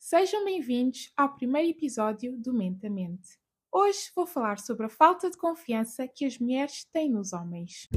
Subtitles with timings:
[0.00, 3.36] Sejam bem-vindos ao primeiro episódio do Mente a Mente.
[3.70, 7.88] Hoje vou falar sobre a falta de confiança que as mulheres têm nos homens.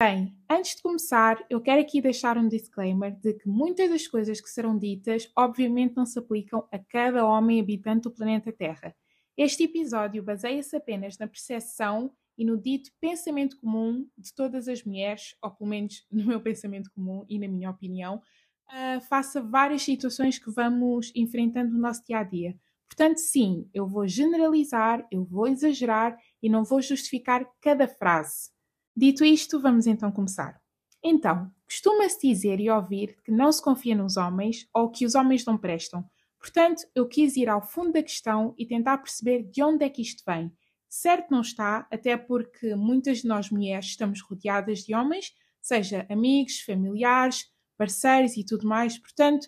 [0.00, 4.42] Bem, antes de começar, eu quero aqui deixar um disclaimer de que muitas das coisas
[4.42, 8.94] que serão ditas, obviamente, não se aplicam a cada homem habitante do planeta Terra.
[9.38, 15.36] Este episódio baseia-se apenas na percepção e no dito pensamento comum de todas as mulheres,
[15.42, 20.50] ou pelo menos no meu pensamento comum e na minha opinião, uh, várias situações que
[20.50, 22.58] vamos enfrentando no nosso dia a dia.
[22.88, 28.50] Portanto, sim, eu vou generalizar, eu vou exagerar e não vou justificar cada frase.
[28.96, 30.58] Dito isto, vamos então começar.
[31.04, 35.44] Então, costuma-se dizer e ouvir que não se confia nos homens ou que os homens
[35.44, 36.08] não prestam.
[36.38, 40.00] Portanto, eu quis ir ao fundo da questão e tentar perceber de onde é que
[40.00, 40.50] isto vem.
[40.92, 46.60] Certo não está, até porque muitas de nós mulheres estamos rodeadas de homens, seja amigos,
[46.62, 47.46] familiares,
[47.78, 48.98] parceiros e tudo mais.
[48.98, 49.46] Portanto,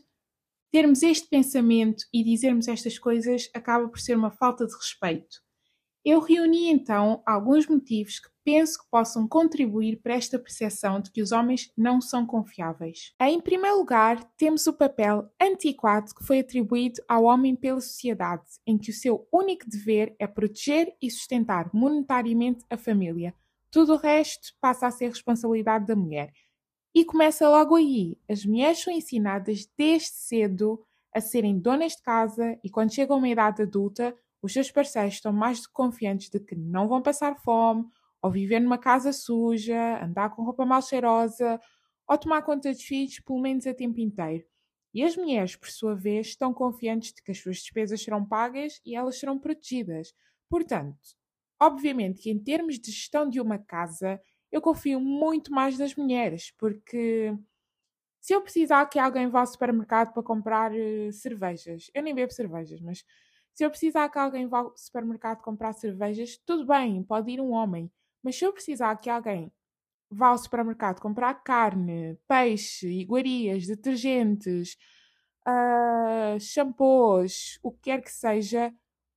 [0.70, 5.42] termos este pensamento e dizermos estas coisas acaba por ser uma falta de respeito.
[6.05, 11.22] Eu reuni então alguns motivos que penso que possam contribuir para esta percepção de que
[11.22, 13.14] os homens não são confiáveis.
[13.20, 18.77] Em primeiro lugar, temos o papel antiquado que foi atribuído ao homem pela sociedade, em
[18.77, 23.33] que o seu único dever é proteger e sustentar monetariamente a família.
[23.70, 26.33] Tudo o resto passa a ser responsabilidade da mulher.
[26.92, 28.19] E começa logo aí.
[28.28, 33.19] As mulheres são ensinadas desde cedo a serem donas de casa e quando chegam a
[33.19, 37.86] uma idade adulta, os seus parceiros estão mais confiantes de que não vão passar fome,
[38.20, 41.60] ou viver numa casa suja, andar com roupa mal cheirosa,
[42.08, 44.44] ou tomar conta dos filhos pelo menos a tempo inteiro.
[44.94, 48.80] E as mulheres, por sua vez, estão confiantes de que as suas despesas serão pagas
[48.84, 50.12] e elas serão protegidas.
[50.48, 50.98] Portanto,
[51.60, 54.20] obviamente que em termos de gestão de uma casa,
[54.50, 57.32] eu confio muito mais nas mulheres, porque
[58.20, 62.32] se eu precisar que alguém vá ao supermercado para comprar uh, cervejas, eu nem bebo
[62.32, 63.04] cervejas, mas
[63.54, 67.52] se eu precisar que alguém vá ao supermercado comprar cervejas, tudo bem, pode ir um
[67.52, 67.90] homem.
[68.22, 69.52] Mas se eu precisar que alguém
[70.10, 74.76] vá ao supermercado comprar carne, peixe, iguarias, detergentes,
[75.46, 78.72] uh, shampoos, o que quer que seja,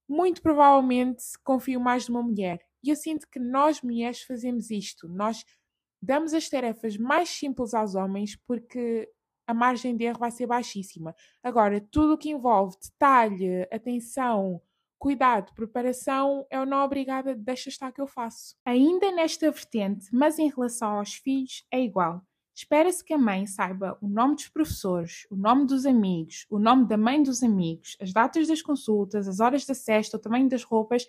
[0.07, 2.59] muito provavelmente confio mais numa mulher.
[2.83, 5.07] E eu sinto que nós mulheres fazemos isto.
[5.07, 5.43] Nós
[6.01, 9.09] damos as tarefas mais simples aos homens porque
[9.47, 11.15] a margem de erro vai ser baixíssima.
[11.43, 14.61] Agora, tudo o que envolve detalhe, atenção,
[14.97, 18.55] cuidado, preparação, eu não obrigada, deixa estar que eu faço.
[18.65, 22.21] Ainda nesta vertente, mas em relação aos filhos, é igual.
[22.55, 26.87] Espera-se que a mãe saiba o nome dos professores, o nome dos amigos, o nome
[26.87, 30.63] da mãe dos amigos, as datas das consultas, as horas da cesta, o tamanho das
[30.63, 31.05] roupas,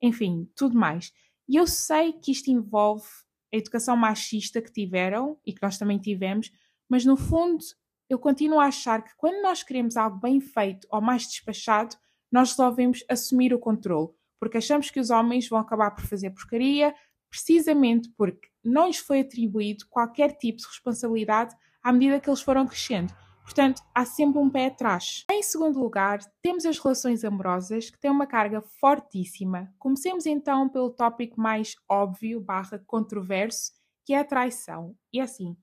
[0.00, 1.12] enfim, tudo mais.
[1.46, 3.06] E eu sei que isto envolve
[3.52, 6.50] a educação machista que tiveram e que nós também tivemos,
[6.88, 7.64] mas no fundo
[8.08, 11.96] eu continuo a achar que quando nós queremos algo bem feito ou mais despachado,
[12.30, 16.94] nós resolvemos assumir o controle, porque achamos que os homens vão acabar por fazer porcaria,
[17.28, 22.66] precisamente porque não lhes foi atribuído qualquer tipo de responsabilidade à medida que eles foram
[22.66, 23.12] crescendo.
[23.42, 25.24] Portanto, há sempre um pé atrás.
[25.30, 29.72] Em segundo lugar, temos as relações amorosas, que têm uma carga fortíssima.
[29.78, 33.70] Comecemos então pelo tópico mais óbvio barra controverso,
[34.04, 34.96] que é a traição.
[35.12, 35.56] E assim,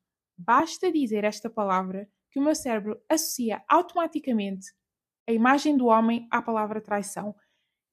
[0.46, 4.68] Basta dizer esta palavra que o meu cérebro associa automaticamente
[5.28, 7.34] a imagem do homem à palavra traição.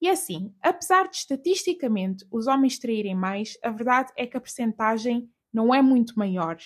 [0.01, 5.31] E assim, apesar de estatisticamente os homens traírem mais, a verdade é que a percentagem
[5.53, 6.57] não é muito maior.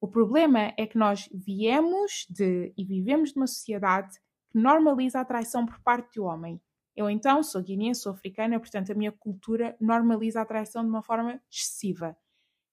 [0.00, 4.18] O problema é que nós viemos de e vivemos numa sociedade
[4.50, 6.60] que normaliza a traição por parte do homem.
[6.94, 11.02] Eu então sou guineense, sou africana, portanto a minha cultura normaliza a traição de uma
[11.02, 12.16] forma excessiva.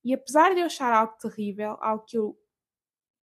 [0.03, 2.35] E apesar de eu achar algo terrível, algo que eu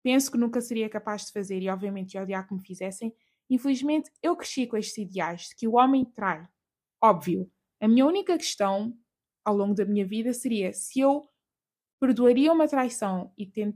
[0.04, 3.12] penso que nunca seria capaz de fazer e obviamente odiar que me fizessem,
[3.48, 6.46] infelizmente eu cresci com estes ideais de que o homem trai.
[7.02, 7.50] Óbvio.
[7.80, 8.96] A minha única questão
[9.42, 11.26] ao longo da minha vida seria se eu
[11.98, 13.74] perdoaria uma traição e, tent...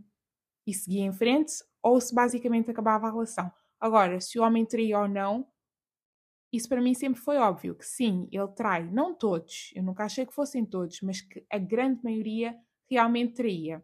[0.67, 1.53] e seguia em frente
[1.83, 3.51] ou se basicamente acabava a relação.
[3.81, 5.49] Agora, se o homem traía ou não,
[6.53, 8.85] isso para mim sempre foi óbvio que sim, ele trai.
[8.91, 12.55] Não todos, eu nunca achei que fossem todos, mas que a grande maioria
[12.91, 13.83] realmente traía.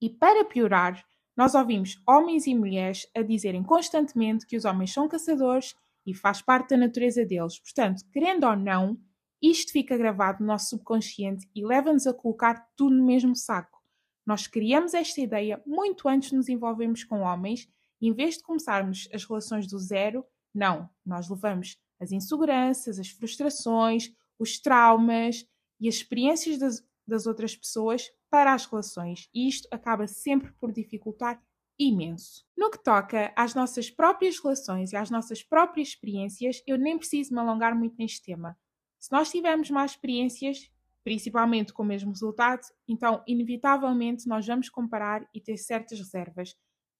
[0.00, 1.04] E para piorar,
[1.36, 5.74] nós ouvimos homens e mulheres a dizerem constantemente que os homens são caçadores
[6.06, 7.58] e faz parte da natureza deles.
[7.58, 8.98] Portanto, querendo ou não,
[9.40, 13.80] isto fica gravado no nosso subconsciente e leva-nos a colocar tudo no mesmo saco.
[14.26, 17.68] Nós criamos esta ideia muito antes de nos envolvermos com homens,
[18.00, 20.24] em vez de começarmos as relações do zero,
[20.54, 25.46] não, nós levamos as inseguranças, as frustrações, os traumas
[25.80, 30.72] e as experiências das das outras pessoas para as relações e isto acaba sempre por
[30.72, 31.42] dificultar
[31.78, 32.44] imenso.
[32.56, 37.34] No que toca às nossas próprias relações e às nossas próprias experiências, eu nem preciso
[37.34, 38.56] me alongar muito neste tema.
[38.98, 40.70] Se nós tivermos más experiências,
[41.02, 46.54] principalmente com o mesmo resultado, então inevitavelmente nós vamos comparar e ter certas reservas.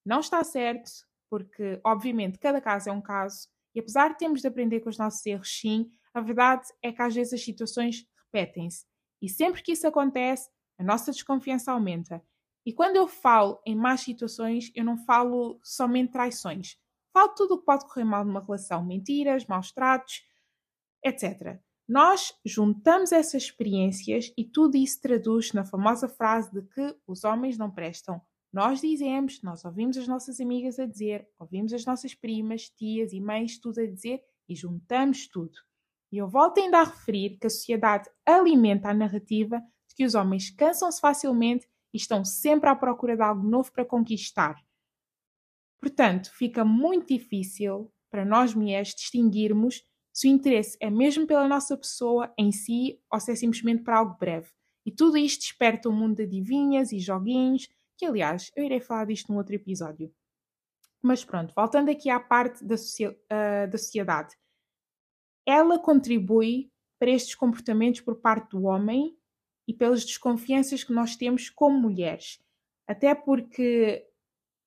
[0.05, 0.91] Não está certo,
[1.31, 4.99] porque obviamente cada caso é um caso, e apesar de termos de aprender com os
[4.99, 8.85] nossos erros, sim, a verdade é que às vezes as situações repetem-se.
[9.23, 12.21] E sempre que isso acontece, a nossa desconfiança aumenta.
[12.67, 16.77] E quando eu falo em más situações, eu não falo somente traições.
[17.13, 20.23] Falo tudo o que pode correr mal numa relação: mentiras, maus tratos,
[21.05, 21.61] etc.
[21.89, 27.57] Nós juntamos essas experiências e tudo isso traduz na famosa frase de que os homens
[27.57, 28.21] não prestam.
[28.53, 33.21] Nós dizemos, nós ouvimos as nossas amigas a dizer, ouvimos as nossas primas, tias e
[33.21, 35.59] mães tudo a dizer e juntamos tudo.
[36.13, 40.15] E eu volto ainda a referir que a sociedade alimenta a narrativa de que os
[40.15, 44.57] homens cansam-se facilmente e estão sempre à procura de algo novo para conquistar.
[45.81, 49.83] Portanto, fica muito difícil para nós mulheres distinguirmos
[50.13, 53.99] se o interesse é mesmo pela nossa pessoa em si ou se é simplesmente para
[53.99, 54.51] algo breve.
[54.85, 59.07] E tudo isto desperta um mundo de adivinhas e joguinhos, que aliás eu irei falar
[59.07, 60.13] disto num outro episódio.
[61.01, 64.37] Mas pronto, voltando aqui à parte da, uh, da sociedade.
[65.47, 69.17] Ela contribui para estes comportamentos por parte do homem
[69.67, 72.39] e pelas desconfianças que nós temos como mulheres.
[72.87, 74.07] Até porque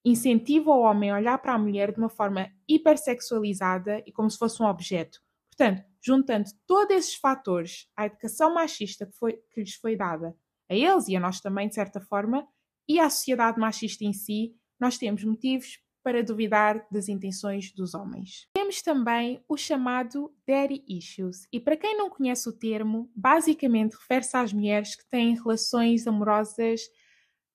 [0.03, 4.37] incentiva o homem a olhar para a mulher de uma forma hipersexualizada e como se
[4.37, 5.19] fosse um objeto.
[5.49, 10.35] Portanto, juntando todos esses fatores à educação machista que, foi, que lhes foi dada
[10.69, 12.47] a eles e a nós também, de certa forma,
[12.87, 18.47] e à sociedade machista em si, nós temos motivos para duvidar das intenções dos homens.
[18.65, 24.35] Temos também o chamado daddy issues, e para quem não conhece o termo, basicamente refere-se
[24.35, 26.81] às mulheres que têm relações amorosas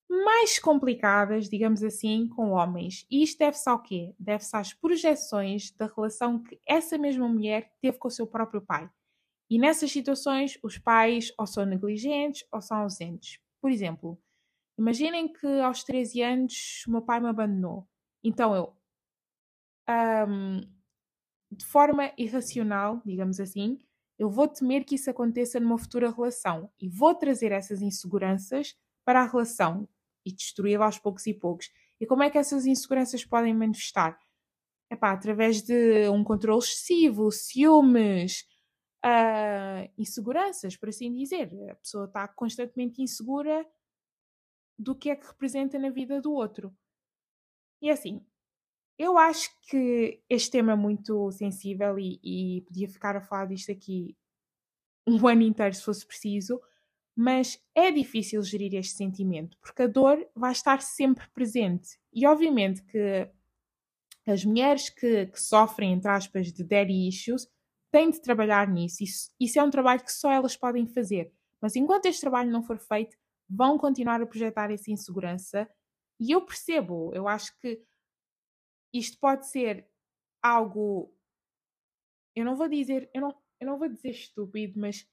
[0.08, 3.04] mais complicadas, digamos assim, com homens.
[3.10, 4.14] E isto deve-se ao quê?
[4.20, 8.88] Deve-se às projeções da relação que essa mesma mulher teve com o seu próprio pai.
[9.50, 13.40] E nessas situações, os pais ou são negligentes ou são ausentes.
[13.60, 14.16] Por exemplo,
[14.78, 17.88] imaginem que aos 13 anos o meu pai me abandonou.
[18.22, 18.76] Então eu,
[20.28, 20.79] um,
[21.50, 23.78] de forma irracional, digamos assim,
[24.18, 29.22] eu vou temer que isso aconteça numa futura relação e vou trazer essas inseguranças para
[29.22, 29.88] a relação
[30.24, 31.70] e destruí-la aos poucos e poucos.
[31.98, 34.18] E como é que essas inseguranças podem manifestar?
[34.90, 38.44] Epá, através de um controle excessivo, ciúmes,
[39.04, 41.50] uh, inseguranças, por assim dizer.
[41.70, 43.66] A pessoa está constantemente insegura
[44.78, 46.74] do que é que representa na vida do outro.
[47.82, 48.24] E assim,
[49.00, 53.72] eu acho que este tema é muito sensível e, e podia ficar a falar disto
[53.72, 54.14] aqui
[55.06, 56.60] um ano inteiro se fosse preciso,
[57.16, 61.98] mas é difícil gerir este sentimento porque a dor vai estar sempre presente.
[62.12, 63.26] E obviamente que
[64.26, 67.48] as mulheres que, que sofrem, entre aspas, de daddy issues
[67.90, 69.02] têm de trabalhar nisso.
[69.02, 71.32] Isso, isso é um trabalho que só elas podem fazer.
[71.58, 73.16] Mas enquanto este trabalho não for feito,
[73.48, 75.66] vão continuar a projetar essa insegurança
[76.20, 77.82] e eu percebo, eu acho que
[78.92, 79.88] isto pode ser
[80.42, 81.14] algo.
[82.34, 85.08] Eu não vou dizer, eu não, eu não vou dizer estúpido, mas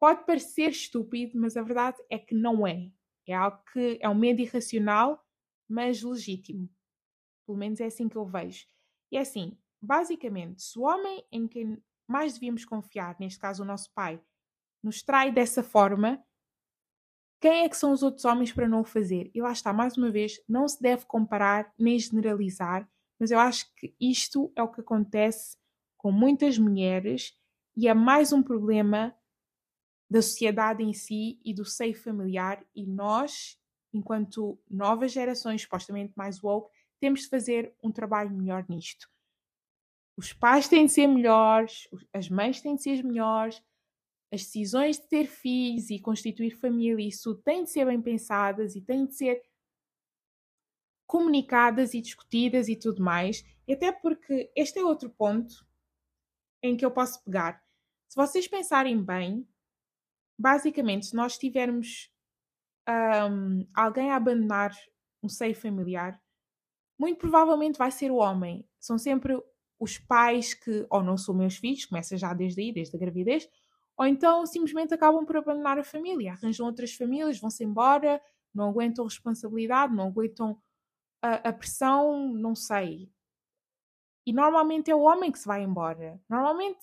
[0.00, 2.90] pode parecer estúpido, mas a verdade é que não é.
[3.26, 5.22] É algo que é um medo irracional,
[5.68, 6.68] mas legítimo.
[7.46, 8.66] Pelo menos é assim que eu vejo.
[9.10, 13.66] E é assim, basicamente, se o homem em quem mais devíamos confiar, neste caso o
[13.66, 14.22] nosso pai,
[14.82, 16.24] nos trai dessa forma,
[17.40, 19.30] quem é que são os outros homens para não o fazer?
[19.34, 23.72] E lá está, mais uma vez, não se deve comparar nem generalizar, mas eu acho
[23.76, 25.56] que isto é o que acontece
[25.96, 27.36] com muitas mulheres
[27.76, 29.14] e é mais um problema
[30.10, 33.58] da sociedade em si e do seio familiar e nós,
[33.92, 39.08] enquanto novas gerações supostamente mais woke, temos de fazer um trabalho melhor nisto.
[40.16, 43.62] Os pais têm de ser melhores, as mães têm de ser melhores,
[44.32, 48.80] as decisões de ter filhos e constituir família, isso tem de ser bem pensadas e
[48.80, 49.42] tem de ser
[51.06, 53.42] comunicadas e discutidas e tudo mais.
[53.66, 55.66] E até porque este é outro ponto
[56.62, 57.62] em que eu posso pegar.
[58.08, 59.48] Se vocês pensarem bem,
[60.38, 62.12] basicamente, se nós tivermos
[62.88, 64.74] um, alguém a abandonar
[65.22, 66.20] um seio familiar,
[66.98, 68.68] muito provavelmente vai ser o homem.
[68.78, 69.40] São sempre
[69.78, 73.48] os pais que, ou não são meus filhos, começa já desde aí, desde a gravidez,
[73.98, 78.22] ou então simplesmente acabam por abandonar a família, arranjam outras famílias, vão-se embora,
[78.54, 80.56] não aguentam responsabilidade, não aguentam
[81.20, 83.10] a, a, pressão, não sei.
[84.24, 86.20] E normalmente é o homem que se vai embora.
[86.28, 86.78] Normalmente,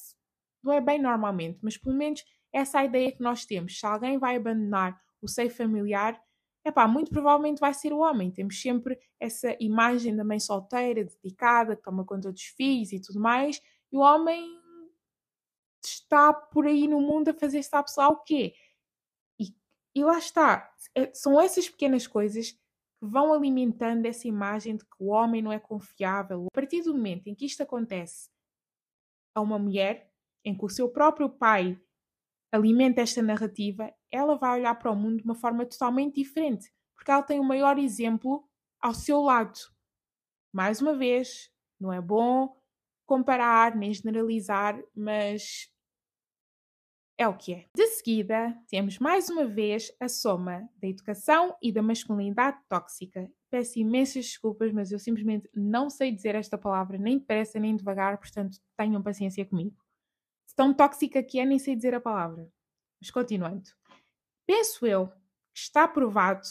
[0.62, 3.79] não é bem normalmente, mas pelo menos essa ideia que nós temos.
[3.79, 6.22] Se alguém vai abandonar o seio familiar,
[6.65, 8.29] epá, muito provavelmente vai ser o homem.
[8.29, 13.22] Temos sempre essa imagem da mãe solteira, dedicada, que toma conta dos filhos e tudo
[13.22, 14.64] mais, e o homem
[15.88, 18.54] está por aí no mundo a fazer sabe lá o quê?
[19.39, 19.56] E,
[19.96, 20.74] e lá está.
[20.94, 22.60] É, são essas pequenas coisas que
[23.01, 26.48] vão alimentando essa imagem de que o homem não é confiável.
[26.51, 28.30] A partir do momento em que isto acontece
[29.34, 30.12] a uma mulher,
[30.44, 31.80] em que o seu próprio pai
[32.51, 37.12] alimenta esta narrativa, ela vai olhar para o mundo de uma forma totalmente diferente, porque
[37.12, 38.48] ela tem o maior exemplo
[38.80, 39.60] ao seu lado.
[40.54, 42.56] Mais uma vez, não é bom
[43.06, 45.70] comparar nem generalizar, mas
[47.17, 47.65] é o que é.
[47.74, 53.31] De seguida, temos mais uma vez a soma da educação e da masculinidade tóxica.
[53.50, 58.17] Peço imensas desculpas, mas eu simplesmente não sei dizer esta palavra nem depressa nem devagar,
[58.17, 59.75] portanto tenham paciência comigo.
[60.55, 62.50] Tão tóxica que é, nem sei dizer a palavra.
[63.01, 63.69] Mas continuando.
[64.45, 66.48] Penso eu que está provado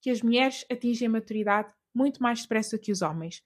[0.00, 3.42] que as mulheres atingem a maturidade muito mais depressa que os homens.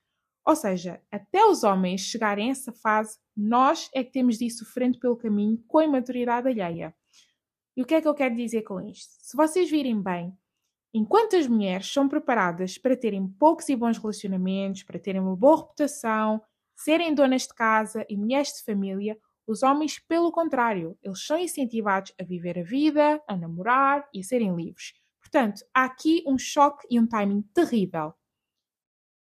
[0.47, 4.51] Ou seja, até os homens chegarem a essa fase, nós é que temos de ir
[4.51, 6.95] sofrendo pelo caminho com a imaturidade alheia.
[7.77, 9.13] E o que é que eu quero dizer com isto?
[9.21, 10.37] Se vocês virem bem,
[10.93, 15.59] enquanto as mulheres são preparadas para terem poucos e bons relacionamentos, para terem uma boa
[15.59, 16.43] reputação,
[16.75, 22.13] serem donas de casa e mulheres de família, os homens, pelo contrário, eles são incentivados
[22.21, 24.93] a viver a vida, a namorar e a serem livres.
[25.21, 28.13] Portanto, há aqui um choque e um timing terrível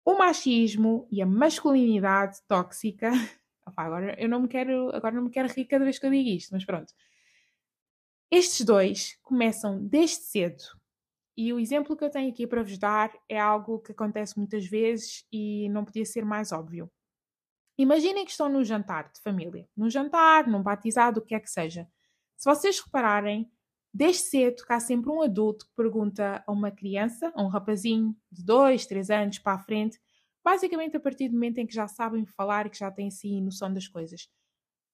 [0.09, 3.11] o machismo e a masculinidade tóxica.
[3.65, 6.09] Opa, agora eu não me quero, agora não me quero rir cada vez que eu
[6.09, 6.91] digo isto, mas pronto.
[8.31, 10.63] Estes dois começam desde cedo.
[11.37, 14.65] E o exemplo que eu tenho aqui para vos dar é algo que acontece muitas
[14.65, 16.91] vezes e não podia ser mais óbvio.
[17.77, 21.49] Imaginem que estão num jantar de família, num jantar, num batizado, o que é que
[21.49, 21.87] seja.
[22.35, 23.49] Se vocês repararem,
[23.93, 28.43] Desde cedo, há sempre um adulto que pergunta a uma criança, a um rapazinho de
[28.43, 29.99] 2, 3 anos para a frente,
[30.43, 33.41] basicamente a partir do momento em que já sabem falar e que já têm assim
[33.41, 34.29] noção das coisas.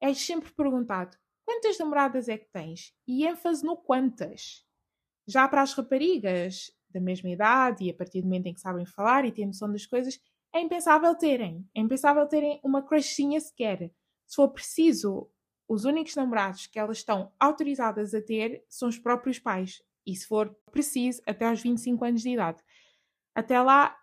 [0.02, 2.94] É sempre perguntado: quantas namoradas é que tens?
[3.08, 4.64] E ênfase no quantas.
[5.28, 8.86] Já para as raparigas da mesma idade e a partir do momento em que sabem
[8.86, 10.20] falar e têm noção das coisas,
[10.54, 11.68] é impensável terem.
[11.76, 13.92] É impensável terem uma crushinha sequer.
[14.28, 15.30] Se for preciso
[15.68, 19.82] os únicos namorados que elas estão autorizadas a ter são os próprios pais.
[20.06, 22.64] E se for preciso, até aos 25 anos de idade.
[23.34, 23.98] Até lá,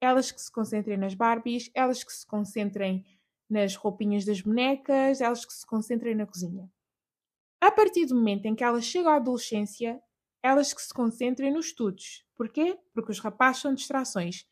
[0.00, 3.04] elas que se concentrem nas Barbies, elas que se concentrem
[3.48, 6.70] nas roupinhas das bonecas, elas que se concentrem na cozinha.
[7.60, 10.00] A partir do momento em que elas chegam à adolescência,
[10.42, 12.24] elas que se concentrem nos estudos.
[12.34, 12.78] Porquê?
[12.92, 14.46] Porque os rapazes são distrações.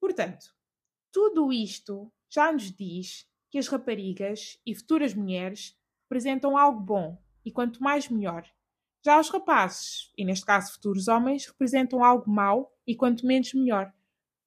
[0.00, 0.54] Portanto,
[1.10, 7.52] tudo isto já nos diz que as raparigas e futuras mulheres representam algo bom e
[7.52, 8.50] quanto mais melhor.
[9.04, 13.92] Já os rapazes, e neste caso futuros homens, representam algo mau e quanto menos melhor.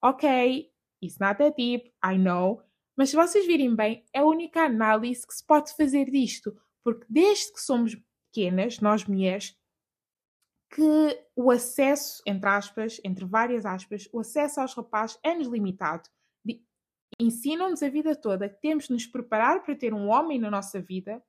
[0.02, 0.72] Ok,
[1.04, 2.64] it's not that deep, I know,
[2.98, 7.06] mas se vocês virem bem, é a única análise que se pode fazer disto, porque
[7.08, 7.96] desde que somos
[8.32, 9.56] pequenas, nós mulheres,
[10.72, 16.10] que o acesso, entre aspas, entre várias aspas, o acesso aos rapazes é-nos limitado
[17.20, 20.82] ensinam-nos a vida toda que temos de nos preparar para ter um homem na nossa
[20.82, 21.24] vida,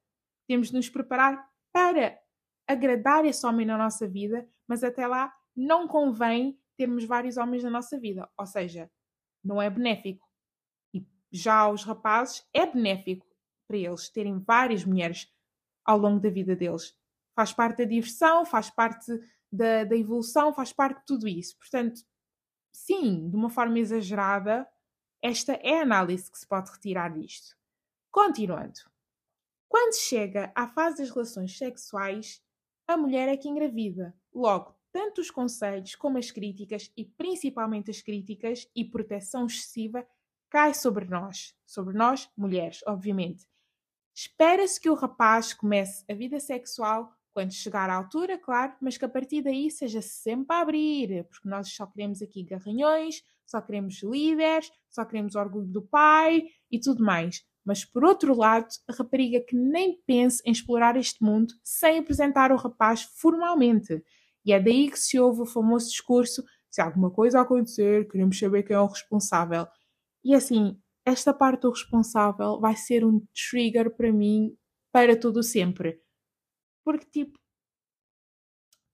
[0.49, 2.19] temos de nos preparar para
[2.67, 7.71] agradar esse homem na nossa vida, mas até lá não convém termos vários homens na
[7.71, 8.91] nossa vida, ou seja,
[9.43, 10.27] não é benéfico.
[10.93, 13.27] E já aos rapazes é benéfico
[13.67, 15.33] para eles terem várias mulheres
[15.85, 16.95] ao longo da vida deles.
[17.35, 19.13] Faz parte da diversão, faz parte
[19.51, 21.57] da, da evolução, faz parte de tudo isso.
[21.59, 22.01] Portanto,
[22.73, 24.67] sim, de uma forma exagerada,
[25.23, 27.57] esta é a análise que se pode retirar disto.
[28.11, 28.81] Continuando.
[29.69, 32.43] Quando chega à fase das relações sexuais,
[32.87, 34.15] a mulher é que engravida.
[34.33, 40.07] Logo, tanto os conselhos como as críticas, e principalmente as críticas e proteção excessiva,
[40.49, 41.55] cai sobre nós.
[41.67, 43.47] Sobre nós, mulheres, obviamente.
[44.15, 49.05] Espera-se que o rapaz comece a vida sexual quando chegar à altura, claro, mas que
[49.05, 54.03] a partir daí seja sempre a abrir, porque nós só queremos aqui garranhões, só queremos
[54.03, 57.43] líderes, só queremos orgulho do pai e tudo mais.
[57.65, 62.53] Mas por outro lado, a rapariga que nem pense em explorar este mundo sem apresentar
[62.53, 64.03] o rapaz formalmente.
[64.45, 68.63] E é daí que se ouve o famoso discurso: se alguma coisa acontecer, queremos saber
[68.63, 69.67] quem é o responsável.
[70.25, 74.57] E assim, esta parte do responsável vai ser um trigger para mim
[74.93, 76.01] para tudo sempre
[76.87, 77.37] porque, tipo,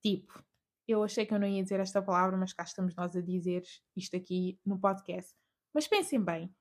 [0.01, 0.43] tipo,
[0.87, 3.63] eu achei que eu não ia dizer esta palavra, mas cá estamos nós a dizer
[3.95, 5.33] isto aqui no podcast.
[5.73, 6.53] Mas pensem bem,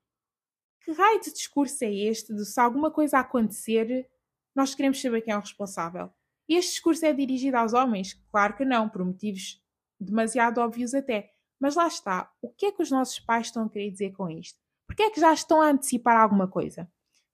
[0.83, 4.09] que raio de discurso é este de se alguma coisa acontecer,
[4.55, 6.13] nós queremos saber quem é o responsável?
[6.49, 8.15] Este discurso é dirigido aos homens?
[8.31, 9.63] Claro que não, por motivos
[9.99, 11.31] demasiado óbvios até.
[11.61, 14.29] Mas lá está, o que é que os nossos pais estão a querer dizer com
[14.29, 14.59] isto?
[14.87, 16.91] Porque é que já estão a antecipar alguma coisa?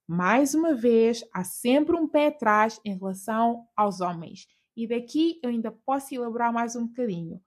[0.07, 4.47] Mais uma vez, há sempre um pé atrás em relação aos homens.
[4.79, 7.43] E daqui eu ainda posso elaborar mais um bocadinho.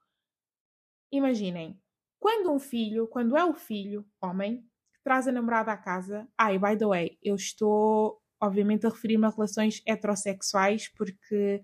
[1.09, 1.81] Imaginem,
[2.19, 4.57] quando um filho, quando é o filho, homem,
[4.93, 9.27] que traz a namorada à casa, ai, by the way, eu estou obviamente a referir-me
[9.27, 11.63] a relações heterossexuais porque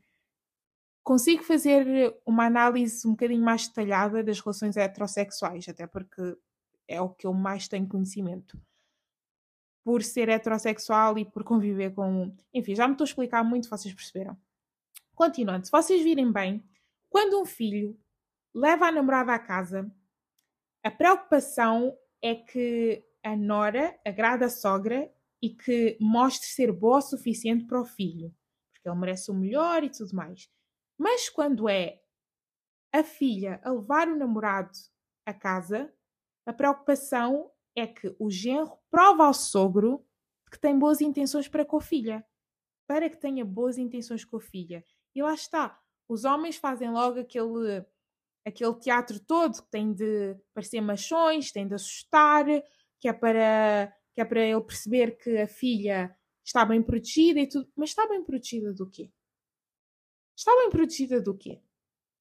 [1.03, 6.37] consigo fazer uma análise um bocadinho mais detalhada das relações heterossexuais, até porque
[6.87, 8.57] é o que eu mais tenho conhecimento.
[9.83, 12.33] Por ser heterossexual e por conviver com.
[12.53, 14.37] Enfim, já me estou a explicar muito, vocês perceberam.
[15.17, 16.63] Continuando, se vocês virem bem,
[17.09, 17.99] quando um filho
[18.53, 19.91] leva a namorada à casa,
[20.83, 27.01] a preocupação é que a nora agrada a sogra e que mostre ser boa o
[27.01, 28.31] suficiente para o filho,
[28.71, 30.51] porque ele merece o melhor e tudo mais.
[30.95, 31.99] Mas quando é
[32.93, 34.77] a filha a levar o namorado
[35.25, 35.91] a casa,
[36.45, 40.05] a preocupação é que o genro prova ao sogro
[40.51, 42.23] que tem boas intenções para com a filha,
[42.85, 44.85] para que tenha boas intenções com a filha.
[45.17, 45.81] E lá está.
[46.07, 47.83] Os homens fazem logo aquele
[48.45, 52.45] aquele teatro todo que tem de parecer machões, tem de assustar,
[52.99, 57.49] que é para que é para ele perceber que a filha está bem protegida e
[57.49, 57.67] tudo.
[57.75, 59.11] Mas está bem protegida do quê?
[60.37, 61.63] Está bem protegida do quê?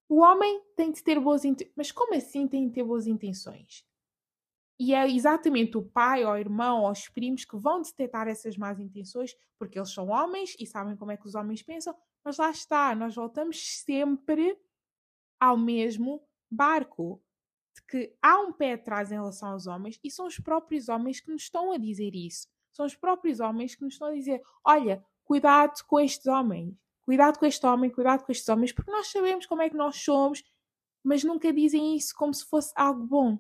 [0.09, 1.75] O homem tem de ter boas intenções.
[1.77, 3.85] Mas como assim tem de ter boas intenções?
[4.81, 8.57] E é exatamente o pai, ou o irmão, ou os primos que vão detectar essas
[8.57, 11.95] más intenções, porque eles são homens e sabem como é que os homens pensam,
[12.27, 14.59] mas lá está, nós voltamos sempre
[15.39, 17.23] ao mesmo barco.
[17.73, 21.21] De que há um pé atrás em relação aos homens e são os próprios homens
[21.21, 22.49] que nos estão a dizer isso.
[22.73, 27.39] São os próprios homens que nos estão a dizer: olha, cuidado com estes homens, cuidado
[27.39, 30.43] com este homem, cuidado com estes homens, porque nós sabemos como é que nós somos,
[31.05, 33.39] mas nunca dizem isso como se fosse algo bom.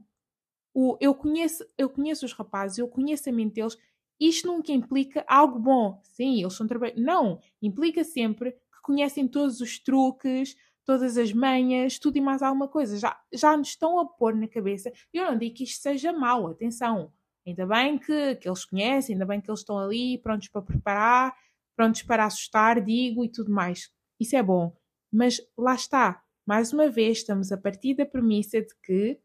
[0.72, 3.76] O, eu, conheço, eu conheço os rapazes, eu conheço a mente deles,
[4.20, 6.00] isto nunca implica algo bom.
[6.04, 7.04] Sim, eles são trabalhadores.
[7.04, 12.96] Não, implica sempre conhecem todos os truques, todas as manhas, tudo e mais alguma coisa.
[12.96, 14.92] Já, já nos estão a pôr na cabeça.
[15.12, 17.12] Eu não digo que isto seja mau, atenção.
[17.44, 21.36] Ainda bem que, que eles conhecem, ainda bem que eles estão ali prontos para preparar,
[21.76, 23.90] prontos para assustar, digo e tudo mais.
[24.18, 24.74] Isso é bom.
[25.12, 26.22] Mas lá está.
[26.46, 29.18] Mais uma vez, estamos a partir da premissa de que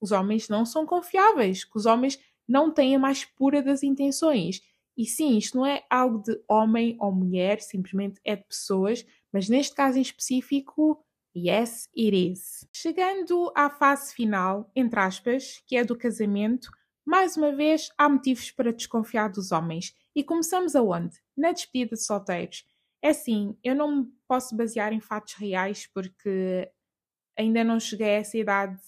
[0.00, 2.18] os homens não são confiáveis, que os homens
[2.48, 4.60] não têm a mais pura das intenções.
[4.96, 9.48] E sim, isto não é algo de homem ou mulher, simplesmente é de pessoas, mas
[9.48, 11.04] neste caso em específico,
[11.36, 12.66] yes, it is.
[12.72, 16.70] Chegando à fase final, entre aspas, que é do casamento,
[17.04, 19.94] mais uma vez há motivos para desconfiar dos homens.
[20.14, 21.16] E começamos aonde?
[21.36, 22.64] Na despedida de solteiros.
[23.02, 26.70] É assim, eu não me posso basear em fatos reais porque
[27.36, 28.78] ainda não cheguei a essa idade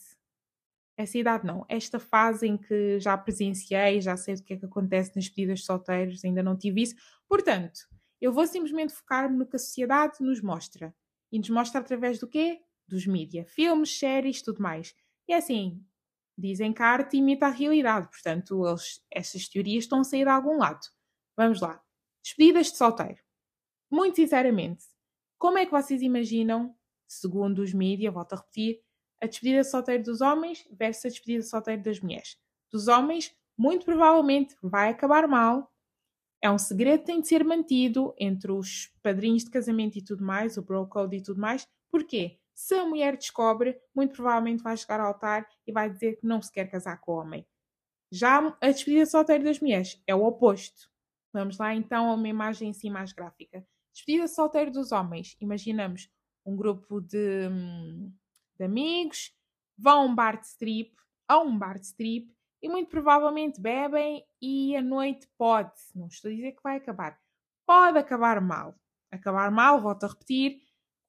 [0.97, 4.67] essa idade não, esta fase em que já presenciei, já sei o que é que
[4.67, 6.95] acontece nas pedidas de solteiros, ainda não tive isso.
[7.29, 7.81] Portanto,
[8.21, 10.95] eu vou simplesmente focar-me no que a sociedade nos mostra.
[11.31, 12.61] E nos mostra através do quê?
[12.87, 14.95] Dos mídias, filmes, séries, tudo mais.
[15.27, 15.83] E é assim,
[16.37, 20.31] dizem que a arte imita a realidade, portanto, eles, essas teorias estão a sair de
[20.31, 20.81] algum lado.
[21.37, 21.83] Vamos lá.
[22.23, 23.19] Despedidas de solteiro.
[23.91, 24.85] Muito sinceramente,
[25.39, 26.77] como é que vocês imaginam,
[27.09, 28.81] segundo os mídias, volto a repetir,
[29.23, 32.37] a despedida de solteiro dos homens versus a despedida de solteiro das mulheres.
[32.73, 35.73] Dos homens, muito provavelmente vai acabar mal.
[36.43, 40.25] É um segredo que tem de ser mantido entre os padrinhos de casamento e tudo
[40.25, 41.69] mais, o bro code e tudo mais.
[41.89, 42.41] Porquê?
[42.53, 46.43] Se a mulher descobre, muito provavelmente vai chegar ao altar e vai dizer que não
[46.43, 47.47] se quer casar com o homem.
[48.11, 50.91] Já a despedida de solteiro das mulheres é o oposto.
[51.33, 53.65] Vamos lá então a uma imagem assim mais gráfica.
[53.95, 55.37] Despedida de solteiro dos homens.
[55.41, 56.11] Imaginamos
[56.45, 58.13] um grupo de hum,
[58.59, 59.33] de amigos,
[59.77, 60.95] vão a um bar de strip,
[61.29, 66.31] a um bar de strip, e muito provavelmente bebem e a noite pode, não estou
[66.31, 67.19] a dizer que vai acabar,
[67.67, 68.75] pode acabar mal.
[69.11, 70.63] Acabar mal, volto a repetir,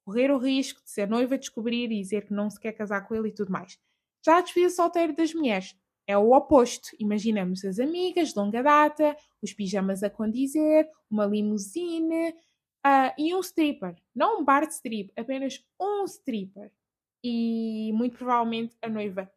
[0.04, 3.14] correr o risco de ser noiva, descobrir e dizer que não se quer casar com
[3.14, 3.78] ele e tudo mais.
[4.24, 5.74] Já a despedida solteiro das mulheres
[6.06, 6.90] é o oposto.
[6.98, 13.40] Imaginamos as amigas de longa data, os pijamas a condizer, uma limusine uh, e um
[13.40, 13.96] stripper.
[14.14, 16.70] Não um bar de strip, apenas um stripper
[17.24, 19.30] e muito provavelmente a noiva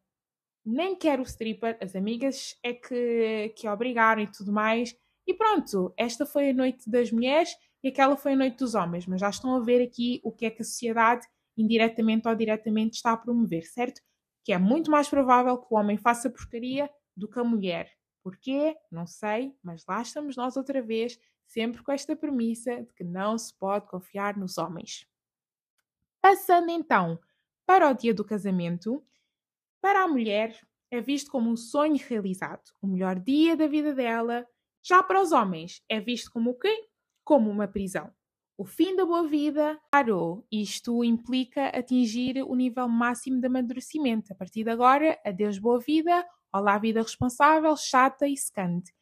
[0.69, 4.93] nem quer o stripper, as amigas é que, que obrigaram e tudo mais.
[5.25, 9.07] E pronto, esta foi a noite das mulheres e aquela foi a noite dos homens,
[9.07, 12.97] mas já estão a ver aqui o que é que a sociedade, indiretamente ou diretamente,
[12.97, 14.01] está a promover, certo?
[14.43, 17.89] Que é muito mais provável que o homem faça porcaria do que a mulher.
[18.21, 18.75] Porquê?
[18.91, 23.37] Não sei, mas lá estamos nós outra vez, sempre com esta premissa de que não
[23.37, 25.07] se pode confiar nos homens.
[26.21, 27.17] Passando então
[27.67, 29.03] para o dia do casamento,
[29.81, 30.57] para a mulher
[30.89, 34.47] é visto como um sonho realizado, o melhor dia da vida dela.
[34.81, 36.87] Já para os homens é visto como o quê?
[37.25, 38.09] Como uma prisão.
[38.57, 40.47] O fim da boa vida parou.
[40.49, 44.31] Isto implica atingir o nível máximo de amadurecimento.
[44.31, 48.93] A partir de agora, adeus boa vida, olá vida responsável, chata e secante.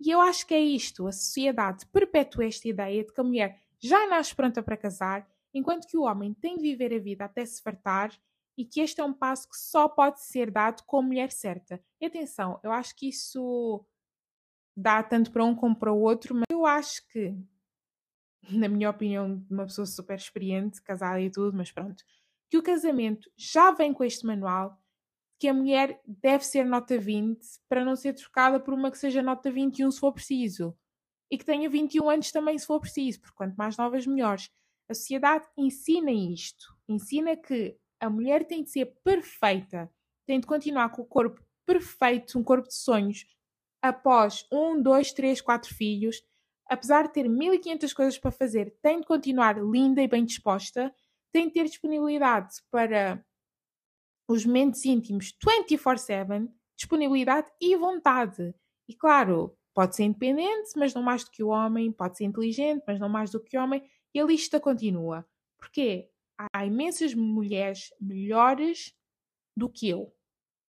[0.00, 1.06] E eu acho que é isto.
[1.06, 5.86] A sociedade perpetua esta ideia de que a mulher já nasce pronta para casar, enquanto
[5.86, 8.10] que o homem tem de viver a vida até se fartar
[8.56, 11.80] e que este é um passo que só pode ser dado com a mulher certa.
[12.00, 13.84] E atenção, eu acho que isso
[14.76, 17.34] dá tanto para um como para o outro, mas eu acho que,
[18.50, 22.04] na minha opinião, uma pessoa super experiente, casada e tudo, mas pronto,
[22.50, 24.80] que o casamento já vem com este manual
[25.38, 29.22] que a mulher deve ser nota 20 para não ser trocada por uma que seja
[29.22, 30.76] nota 21 se for preciso.
[31.30, 34.50] E que tenha 21 anos também se for preciso, porque quanto mais novas, melhores.
[34.88, 36.66] A sociedade ensina isto.
[36.88, 39.90] Ensina que a mulher tem de ser perfeita,
[40.26, 43.26] tem de continuar com o corpo perfeito, um corpo de sonhos,
[43.82, 46.22] após um, dois, três, quatro filhos.
[46.66, 50.94] Apesar de ter 1500 coisas para fazer, tem de continuar linda e bem disposta,
[51.32, 53.24] tem de ter disponibilidade para
[54.28, 58.54] os momentos íntimos 24/7, disponibilidade e vontade.
[58.88, 62.84] E claro, pode ser independente, mas não mais do que o homem, pode ser inteligente,
[62.86, 63.82] mas não mais do que o homem,
[64.14, 65.26] e a lista continua.
[65.58, 66.10] Porque
[66.52, 68.94] há imensas mulheres melhores
[69.56, 70.14] do que eu,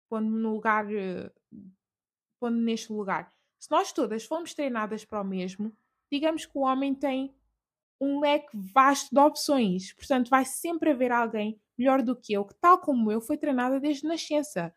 [0.10, 1.32] pondo-me no lugar, eh,
[2.40, 3.34] pondo neste lugar.
[3.60, 5.76] Se nós todas fomos treinadas para o mesmo,
[6.12, 7.36] digamos que o homem tem
[8.00, 12.56] um leque vasto de opções, portanto, vai sempre haver alguém melhor do que eu, que,
[12.56, 14.74] tal como eu, foi treinada desde nascença.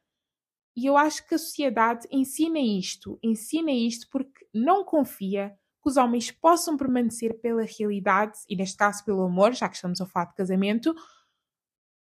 [0.76, 5.96] E eu acho que a sociedade ensina isto, ensina isto porque não confia que os
[5.96, 10.26] homens possam permanecer pela realidade, e neste caso pelo amor, já que estamos a falar
[10.26, 10.94] de casamento.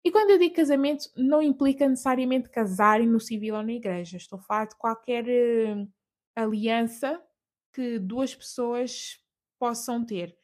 [0.03, 4.17] E quando eu digo casamento, não implica necessariamente casarem no civil ou na igreja.
[4.17, 5.87] Estou a falar de qualquer uh,
[6.35, 7.21] aliança
[7.73, 9.19] que duas pessoas
[9.59, 10.37] possam ter.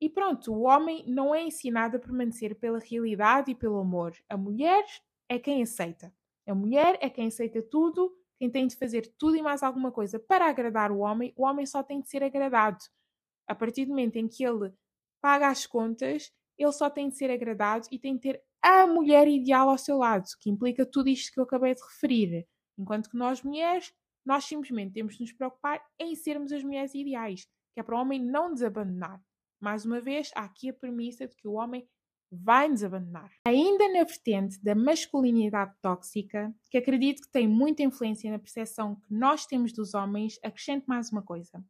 [0.00, 4.14] E pronto, o homem não é ensinado a permanecer pela realidade e pelo amor.
[4.28, 4.84] A mulher
[5.28, 6.12] é quem aceita.
[6.46, 10.18] A mulher é quem aceita tudo, quem tem de fazer tudo e mais alguma coisa
[10.18, 11.32] para agradar o homem.
[11.36, 12.78] O homem só tem de ser agradado.
[13.48, 14.72] A partir do momento em que ele
[15.20, 19.28] paga as contas, ele só tem de ser agradado e tem de ter a mulher
[19.28, 22.46] ideal ao seu lado, que implica tudo isto que eu acabei de referir.
[22.78, 23.92] Enquanto que nós mulheres,
[24.24, 28.00] nós simplesmente temos de nos preocupar em sermos as mulheres ideais, que é para o
[28.00, 29.20] homem não nos abandonar.
[29.60, 31.88] Mais uma vez, há aqui a premissa de que o homem
[32.30, 33.30] vai nos abandonar.
[33.46, 39.14] Ainda na vertente da masculinidade tóxica, que acredito que tem muita influência na percepção que
[39.14, 41.64] nós temos dos homens, acrescento mais uma coisa.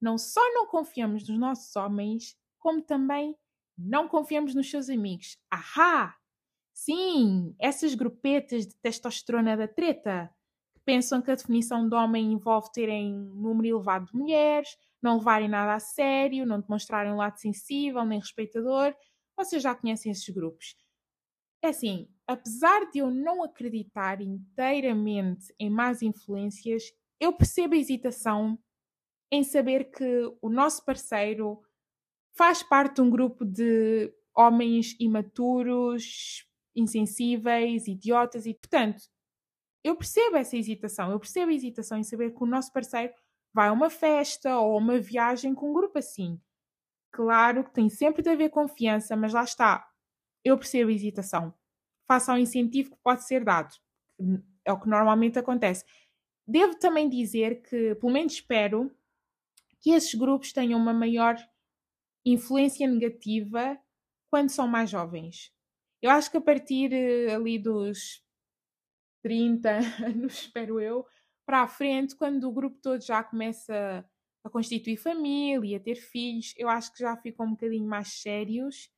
[0.00, 3.36] Não só não confiamos nos nossos homens, como também
[3.76, 5.38] não confiamos nos seus amigos.
[5.50, 6.14] Ahá!
[6.72, 10.30] Sim, essas grupetas de testosterona da treta,
[10.72, 14.68] que pensam que a definição de homem envolve terem número elevado de mulheres,
[15.02, 18.94] não levarem nada a sério, não demonstrarem um lado sensível nem respeitador.
[19.44, 20.76] Vocês já conhecem esses grupos.
[21.62, 28.58] É assim, apesar de eu não acreditar inteiramente em más influências, eu percebo a hesitação
[29.32, 31.62] em saber que o nosso parceiro
[32.36, 39.02] faz parte de um grupo de homens imaturos, insensíveis, idiotas e, portanto,
[39.82, 41.10] eu percebo essa hesitação.
[41.10, 43.14] Eu percebo a hesitação em saber que o nosso parceiro
[43.54, 46.38] vai a uma festa ou uma viagem com um grupo assim.
[47.12, 49.86] Claro que tem sempre de haver confiança, mas lá está.
[50.44, 51.54] Eu percebo a hesitação.
[52.06, 53.74] Faça o incentivo que pode ser dado.
[54.64, 55.84] É o que normalmente acontece.
[56.46, 58.90] Devo também dizer que, pelo menos espero,
[59.80, 61.36] que esses grupos tenham uma maior
[62.24, 63.78] influência negativa
[64.30, 65.52] quando são mais jovens.
[66.02, 68.22] Eu acho que a partir eh, ali dos
[69.22, 71.06] 30 anos, espero eu,
[71.46, 74.04] para a frente, quando o grupo todo já começa
[74.44, 78.90] a constituir família, a ter filhos, eu acho que já ficam um bocadinho mais sérios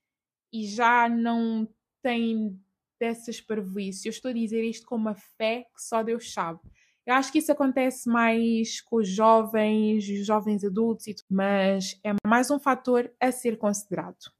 [0.52, 1.68] e já não
[2.02, 2.60] têm
[3.00, 4.04] dessas parvoíces.
[4.04, 6.60] Eu estou a dizer isto com uma fé que só Deus sabe.
[7.04, 12.48] Eu acho que isso acontece mais com os jovens, os jovens adultos, mas é mais
[12.48, 14.30] um fator a ser considerado.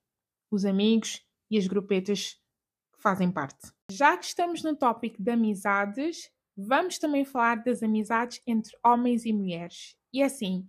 [0.48, 2.34] Os amigos e as grupetas
[2.94, 3.72] que fazem parte.
[3.90, 9.32] Já que estamos no tópico de amizades, vamos também falar das amizades entre homens e
[9.32, 9.96] mulheres.
[10.12, 10.68] E assim,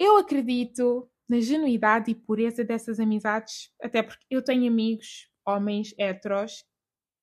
[0.00, 6.64] eu acredito na genuidade e pureza dessas amizades, até porque eu tenho amigos, homens, heteros,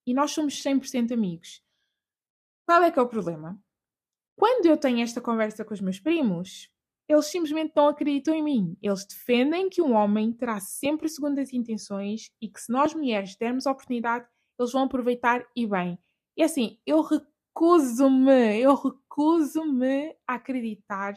[0.06, 1.60] e nós somos 100% amigos.
[2.64, 3.60] Qual é que é o problema?
[4.38, 6.70] Quando eu tenho esta conversa com os meus primos,
[7.08, 8.76] eles simplesmente não acreditam em mim.
[8.80, 13.66] Eles defendem que um homem terá sempre segundas intenções e que se nós mulheres dermos
[13.66, 15.98] a oportunidade, eles vão aproveitar e bem.
[16.36, 21.14] E assim, eu recuso-me, eu recuso-me a acreditar.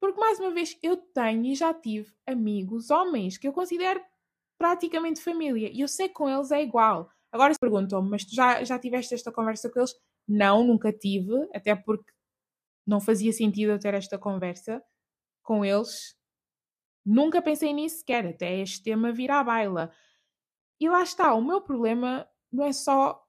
[0.00, 4.02] Porque, mais uma vez, eu tenho e já tive amigos homens que eu considero
[4.58, 5.70] praticamente família.
[5.72, 7.10] E eu sei que com eles é igual.
[7.30, 9.94] Agora perguntam-me, mas tu já, já tiveste esta conversa com eles?
[10.26, 12.10] Não, nunca tive, até porque
[12.86, 14.82] não fazia sentido eu ter esta conversa
[15.42, 16.16] com eles.
[17.04, 19.92] Nunca pensei nisso sequer, até este tema vir à baila.
[20.80, 23.22] E lá está, o meu problema não é só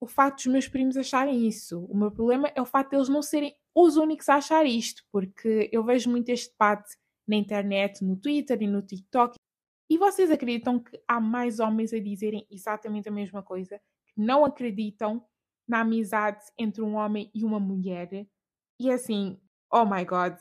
[0.00, 1.84] o facto dos meus primos acharem isso.
[1.86, 5.04] O meu problema é o facto de eles não serem os únicos a achar isto,
[5.12, 9.36] porque eu vejo muito este debate na internet, no Twitter e no TikTok.
[9.88, 13.80] E vocês acreditam que há mais homens a dizerem exatamente a mesma coisa?
[14.08, 15.24] Que não acreditam
[15.66, 18.26] na amizade entre um homem e uma mulher?
[18.80, 19.40] E assim,
[19.72, 20.34] oh my god,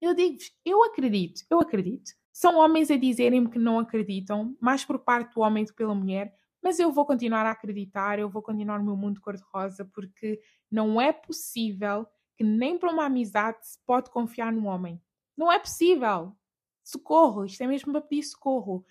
[0.00, 2.12] eu digo-vos, eu acredito, eu acredito.
[2.32, 5.94] São homens a dizerem-me que não acreditam, mais por parte do homem do que pela
[5.94, 10.40] mulher, mas eu vou continuar a acreditar, eu vou continuar no meu mundo cor-de-rosa, porque
[10.70, 12.06] não é possível
[12.40, 14.98] que nem para uma amizade se pode confiar num homem.
[15.36, 16.34] Não é possível.
[16.82, 18.82] Socorro, isto é mesmo para pedir socorro.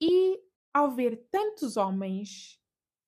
[0.00, 0.38] E
[0.72, 2.56] ao ver tantos homens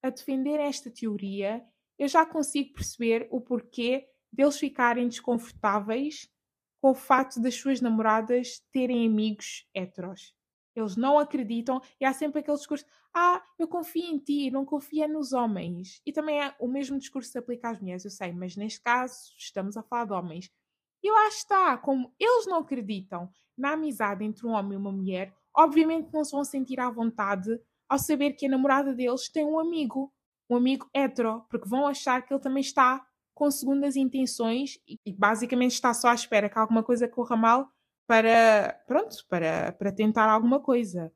[0.02, 1.64] a defender esta teoria,
[1.96, 6.28] eu já consigo perceber o porquê deles ficarem desconfortáveis
[6.80, 10.34] com o facto das suas namoradas terem amigos heteros.
[10.76, 12.84] Eles não acreditam e há sempre aquele discurso:
[13.14, 16.02] ah, eu confio em ti, não confio nos homens.
[16.04, 19.14] E também é o mesmo discurso se aplica às mulheres, eu sei, mas neste caso
[19.38, 20.50] estamos a falar de homens.
[21.02, 25.34] E lá está, como eles não acreditam na amizade entre um homem e uma mulher,
[25.56, 27.58] obviamente não se vão sentir à vontade
[27.88, 30.12] ao saber que a namorada deles tem um amigo,
[30.50, 35.72] um amigo hetero, porque vão achar que ele também está com segundas intenções e basicamente
[35.72, 37.70] está só à espera que alguma coisa corra mal
[38.06, 41.12] para, pronto, para, para tentar alguma coisa.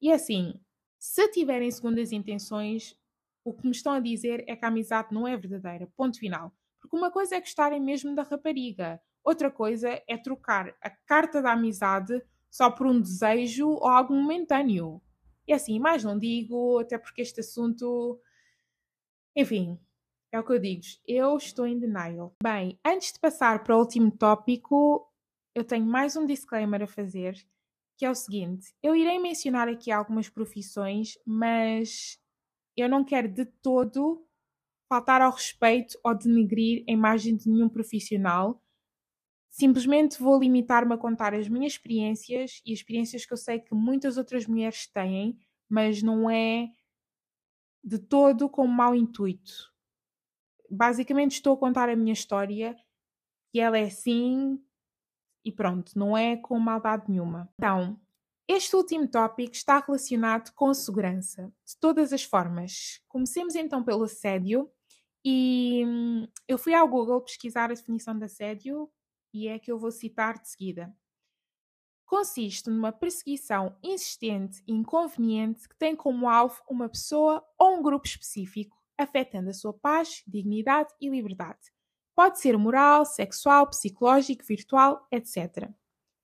[0.00, 0.60] E assim,
[0.98, 2.96] se tiverem segundas intenções,
[3.44, 5.88] o que me estão a dizer é que a amizade não é verdadeira.
[5.96, 6.52] Ponto final.
[6.80, 11.52] Porque uma coisa é gostarem mesmo da rapariga, outra coisa é trocar a carta da
[11.52, 15.02] amizade só por um desejo ou algo momentâneo.
[15.46, 18.20] E assim, mais não digo, até porque este assunto.
[19.34, 19.78] Enfim,
[20.32, 20.82] é o que eu digo.
[21.06, 22.34] Eu estou em denial.
[22.42, 25.06] Bem, antes de passar para o último tópico,
[25.56, 27.34] eu tenho mais um disclaimer a fazer,
[27.96, 32.20] que é o seguinte: eu irei mencionar aqui algumas profissões, mas
[32.76, 34.22] eu não quero de todo
[34.86, 38.62] faltar ao respeito ou denegrir a imagem de nenhum profissional.
[39.48, 44.18] Simplesmente vou limitar-me a contar as minhas experiências e experiências que eu sei que muitas
[44.18, 45.38] outras mulheres têm,
[45.70, 46.68] mas não é
[47.82, 49.72] de todo com mau intuito.
[50.70, 52.76] Basicamente estou a contar a minha história
[53.54, 54.62] e ela é assim
[55.46, 57.48] e pronto, não é com maldade nenhuma.
[57.54, 57.96] Então,
[58.48, 63.00] este último tópico está relacionado com segurança, de todas as formas.
[63.06, 64.68] Comecemos então pelo assédio,
[65.24, 68.90] e hum, eu fui ao Google pesquisar a definição de assédio,
[69.32, 70.92] e é que eu vou citar de seguida.
[72.04, 78.06] Consiste numa perseguição insistente e inconveniente que tem como alvo uma pessoa ou um grupo
[78.06, 81.75] específico, afetando a sua paz, dignidade e liberdade
[82.16, 85.70] Pode ser moral, sexual, psicológico, virtual, etc.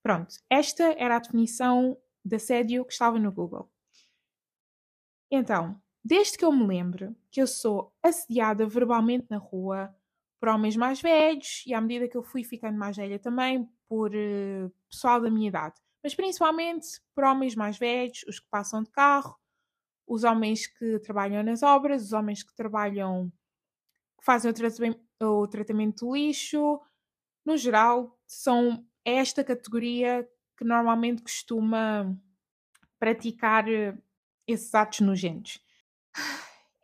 [0.02, 3.70] Pronto, esta era a definição de assédio que estava no Google.
[5.30, 9.94] Então, desde que eu me lembro que eu sou assediada verbalmente na rua
[10.40, 14.10] por homens mais velhos e à medida que eu fui ficando mais velha também por
[14.10, 18.90] uh, pessoal da minha idade, mas principalmente por homens mais velhos, os que passam de
[18.90, 19.38] carro,
[20.06, 23.30] os homens que trabalham nas obras, os homens que trabalham,
[24.18, 26.80] que fazem o tratamento, o tratamento do lixo,
[27.44, 32.16] no geral, são esta categoria que normalmente costuma
[32.98, 33.96] praticar eh,
[34.46, 35.60] esses atos nojentos.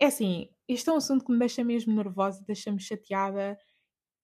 [0.00, 3.58] É assim, este é um assunto que me deixa mesmo nervosa, deixa-me chateada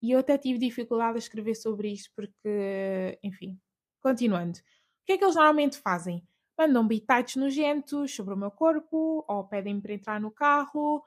[0.03, 3.59] e eu até tive dificuldade a escrever sobre isto porque, enfim,
[4.01, 4.59] continuando.
[4.59, 4.63] O
[5.07, 6.27] que é que eles normalmente fazem?
[6.59, 11.03] Mandam bitites nojentos sobre o meu corpo ou pedem-me para entrar no carro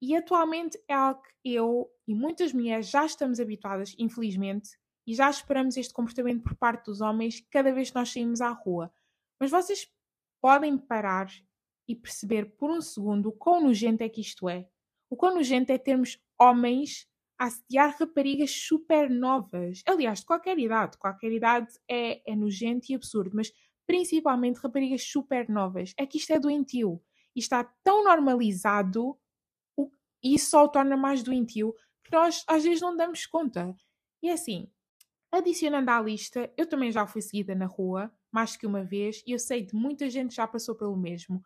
[0.00, 4.70] e atualmente é algo que eu e muitas mulheres já estamos habituadas, infelizmente,
[5.06, 8.50] e já esperamos este comportamento por parte dos homens cada vez que nós saímos à
[8.50, 8.92] rua.
[9.38, 9.88] Mas vocês
[10.40, 11.28] podem parar
[11.88, 14.68] e perceber por um segundo o quão nojento é que isto é.
[15.10, 17.08] O quão nojento é termos homens
[17.38, 19.82] a assediar raparigas super novas.
[19.86, 20.96] Aliás, de qualquer idade.
[20.98, 23.52] Qualquer idade é, é nojento e absurdo, mas
[23.86, 25.92] principalmente raparigas super novas.
[25.98, 27.02] É que isto é doentio.
[27.34, 29.18] E está tão normalizado
[30.22, 33.74] e isso só o torna mais doentio que nós às vezes não damos conta.
[34.22, 34.70] E é assim,
[35.32, 39.30] Adicionando à lista, eu também já fui seguida na rua, mais que uma vez, e
[39.32, 41.40] eu sei de muita gente já passou pelo mesmo.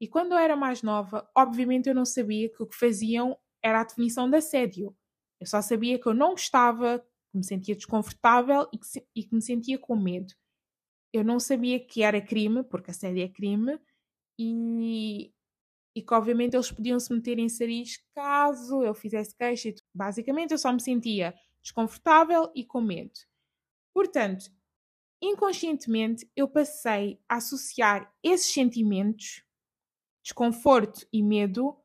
[0.00, 3.80] E quando eu era mais nova, obviamente eu não sabia que o que faziam era
[3.80, 4.96] a definição de assédio.
[5.40, 9.24] Eu só sabia que eu não gostava, que me sentia desconfortável e que, se, e
[9.24, 10.32] que me sentia com medo.
[11.12, 13.80] Eu não sabia que era crime, porque assédio é crime,
[14.38, 15.33] e,
[15.94, 19.72] e que obviamente eles podiam se meter em saris caso eu fizesse queixa.
[19.94, 23.12] Basicamente eu só me sentia desconfortável e com medo.
[23.92, 24.50] Portanto,
[25.22, 29.44] inconscientemente eu passei a associar esses sentimentos,
[30.22, 31.76] desconforto e medo,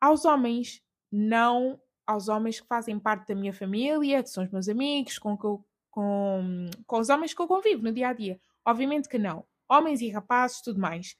[0.00, 4.68] aos homens, não aos homens que fazem parte da minha família, que são os meus
[4.68, 8.40] amigos, com, com, com, com os homens que eu convivo no dia a dia.
[8.64, 9.44] Obviamente que não.
[9.68, 11.16] Homens e rapazes, tudo mais.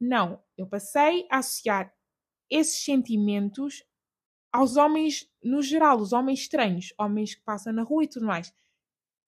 [0.00, 0.42] Não.
[0.56, 1.92] Eu passei a associar
[2.50, 3.84] esses sentimentos
[4.52, 8.52] aos homens no geral, os homens estranhos, homens que passam na rua e tudo mais.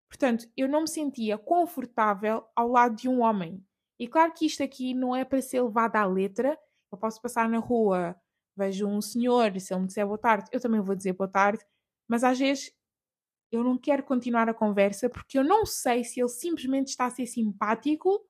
[0.09, 3.65] Portanto, eu não me sentia confortável ao lado de um homem.
[3.99, 6.59] E claro que isto aqui não é para ser levado à letra.
[6.91, 8.17] Eu posso passar na rua,
[8.57, 11.65] vejo um senhor, se ele me disser boa tarde, eu também vou dizer boa tarde,
[12.09, 12.75] mas às vezes
[13.53, 17.11] eu não quero continuar a conversa porque eu não sei se ele simplesmente está a
[17.11, 18.25] ser simpático,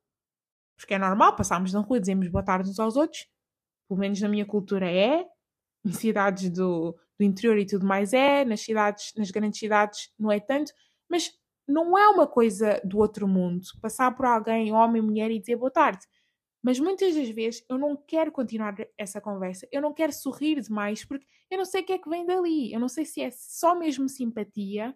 [0.80, 3.28] porque é normal passarmos na rua dizermos boa tarde uns aos outros,
[3.86, 5.26] pelo menos na minha cultura é,
[5.84, 10.32] em cidades do, do interior e tudo mais é, nas cidades, nas grandes cidades não
[10.32, 10.72] é tanto,
[11.08, 11.30] mas
[11.68, 15.70] não é uma coisa do outro mundo passar por alguém, homem, mulher, e dizer boa
[15.70, 16.04] tarde.
[16.62, 21.04] Mas muitas das vezes eu não quero continuar essa conversa, eu não quero sorrir demais
[21.04, 23.30] porque eu não sei o que é que vem dali, eu não sei se é
[23.30, 24.94] só mesmo simpatia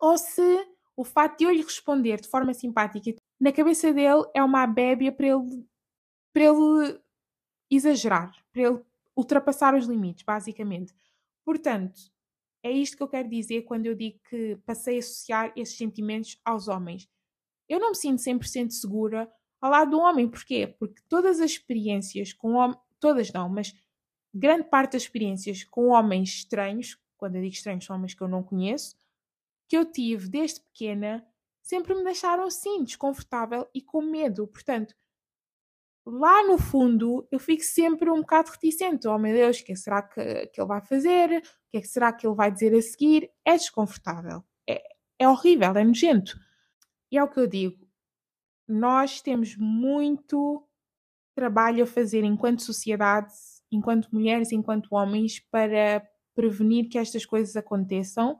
[0.00, 4.42] ou se o fato de eu lhe responder de forma simpática na cabeça dele é
[4.42, 5.66] uma abébia para ele,
[6.32, 7.00] para ele
[7.70, 8.82] exagerar, para ele
[9.16, 10.94] ultrapassar os limites, basicamente.
[11.44, 11.98] Portanto,
[12.62, 16.40] é isto que eu quero dizer quando eu digo que passei a associar esses sentimentos
[16.44, 17.08] aos homens.
[17.68, 20.28] Eu não me sinto 100% segura ao lado do homem.
[20.28, 20.66] Porquê?
[20.66, 23.74] Porque todas as experiências com homens, todas não, mas
[24.34, 28.28] grande parte das experiências com homens estranhos, quando eu digo estranhos, são homens que eu
[28.28, 28.96] não conheço,
[29.68, 31.26] que eu tive desde pequena,
[31.66, 34.46] sempre me deixaram assim, desconfortável e com medo.
[34.46, 34.94] Portanto,
[36.06, 39.08] lá no fundo eu fico sempre um bocado reticente.
[39.08, 41.38] Oh meu Deus, o que é será que, que ele vai fazer?
[41.38, 43.28] O que é que será que ele vai dizer a seguir?
[43.44, 44.44] É desconfortável.
[44.68, 44.80] É,
[45.18, 46.38] é horrível, é nojento.
[47.10, 47.84] E é o que eu digo.
[48.68, 50.64] Nós temos muito
[51.34, 53.32] trabalho a fazer enquanto sociedade,
[53.72, 58.38] enquanto mulheres, enquanto homens, para prevenir que estas coisas aconteçam.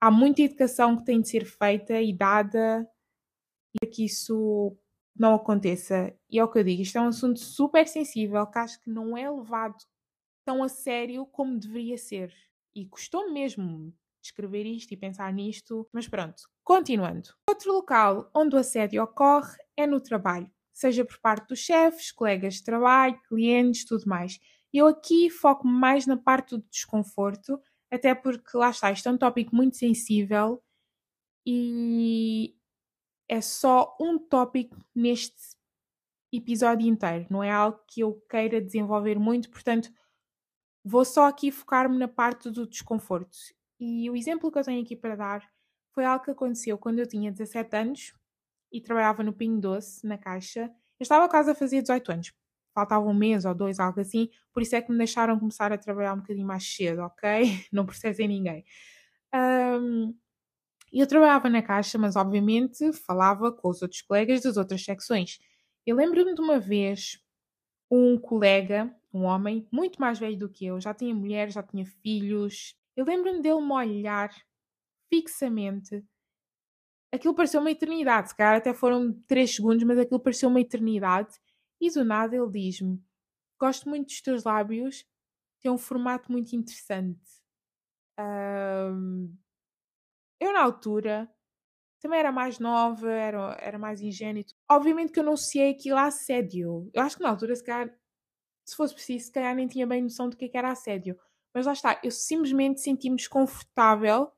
[0.00, 2.88] Há muita educação que tem de ser feita e dada
[3.72, 4.76] para que isso
[5.16, 6.14] não aconteça.
[6.30, 8.90] E é o que eu digo, isto é um assunto super sensível que acho que
[8.90, 9.76] não é levado
[10.44, 12.32] tão a sério como deveria ser.
[12.74, 17.30] E custou mesmo escrever isto e pensar nisto, mas pronto, continuando.
[17.48, 22.54] Outro local onde o assédio ocorre é no trabalho, seja por parte dos chefes, colegas
[22.54, 24.38] de trabalho, clientes, tudo mais.
[24.72, 29.18] Eu aqui foco mais na parte do desconforto, até porque lá está, isto é um
[29.18, 30.62] tópico muito sensível
[31.46, 32.54] e
[33.28, 35.56] é só um tópico neste
[36.32, 39.90] episódio inteiro, não é algo que eu queira desenvolver muito, portanto,
[40.84, 43.36] vou só aqui focar-me na parte do desconforto.
[43.80, 45.50] E o exemplo que eu tenho aqui para dar
[45.94, 48.14] foi algo que aconteceu quando eu tinha 17 anos
[48.72, 50.70] e trabalhava no Pinho Doce, na Caixa.
[50.98, 52.32] Eu estava quase a fazer 18 anos,
[52.78, 55.78] faltava um mês ou dois, algo assim, por isso é que me deixaram começar a
[55.78, 57.42] trabalhar um bocadinho mais cedo, ok?
[57.72, 58.64] Não processem ninguém.
[59.34, 60.14] Um,
[60.92, 65.38] eu trabalhava na caixa, mas obviamente falava com os outros colegas das outras secções.
[65.84, 67.20] Eu lembro-me de uma vez
[67.90, 71.84] um colega, um homem, muito mais velho do que eu, já tinha mulher, já tinha
[71.84, 72.74] filhos.
[72.96, 74.30] Eu lembro-me dele me olhar
[75.10, 76.04] fixamente.
[77.12, 81.34] Aquilo pareceu uma eternidade, se calhar até foram três segundos, mas aquilo pareceu uma eternidade.
[81.80, 83.02] E do nada ele diz-me:
[83.58, 85.04] Gosto muito dos teus lábios,
[85.60, 87.20] tem um formato muito interessante.
[88.18, 89.36] Um,
[90.40, 91.30] eu, na altura,
[92.00, 94.44] também era mais nova, era, era mais ingênua.
[94.70, 96.90] Obviamente que eu não associei aquilo assédio.
[96.94, 97.92] Eu acho que na altura, se calhar,
[98.64, 101.18] se fosse preciso, se calhar nem tinha bem noção do que, é era assédio.
[101.54, 104.30] Mas lá está, eu simplesmente senti-me desconfortável,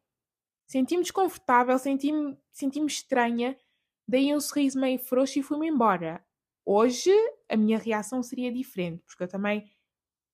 [0.67, 3.59] senti-me desconfortável, senti-me senti estranha,
[4.07, 6.25] dei um sorriso meio frouxo e fui-me embora.
[6.73, 7.11] Hoje
[7.49, 9.69] a minha reação seria diferente, porque eu também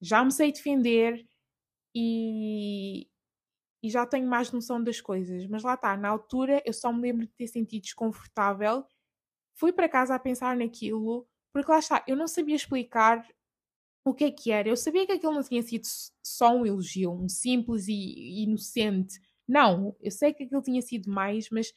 [0.00, 1.26] já me sei defender
[1.94, 3.08] e,
[3.82, 5.46] e já tenho mais noção das coisas.
[5.48, 8.84] Mas lá está, na altura eu só me lembro de ter sentido desconfortável.
[9.54, 13.26] Fui para casa a pensar naquilo, porque lá está, eu não sabia explicar
[14.04, 14.68] o que é que era.
[14.68, 15.84] Eu sabia que aquilo não tinha sido
[16.24, 21.50] só um elogio, um simples e inocente Não, eu sei que aquilo tinha sido mais,
[21.50, 21.72] mas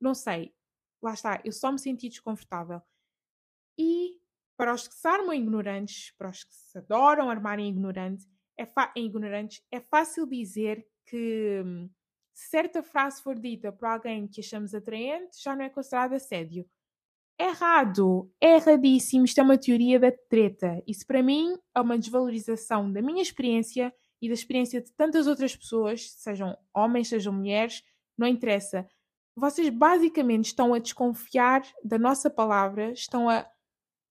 [0.00, 0.54] não sei.
[1.02, 2.82] Lá está, eu só me senti desconfortável.
[3.80, 4.20] E
[4.58, 8.28] para os que se armam ignorantes, para os que se adoram armarem ignorantes,
[8.58, 11.88] é, em ignorantes, é fácil dizer que hum,
[12.34, 16.68] se certa frase for dita por alguém que achamos atraente, já não é considerado assédio.
[17.38, 18.30] Errado!
[18.38, 19.24] Erradíssimo!
[19.24, 20.82] Isto é uma teoria da treta.
[20.86, 25.56] Isso para mim é uma desvalorização da minha experiência e da experiência de tantas outras
[25.56, 27.82] pessoas, sejam homens, sejam mulheres,
[28.18, 28.86] não interessa.
[29.34, 33.50] Vocês basicamente estão a desconfiar da nossa palavra, estão a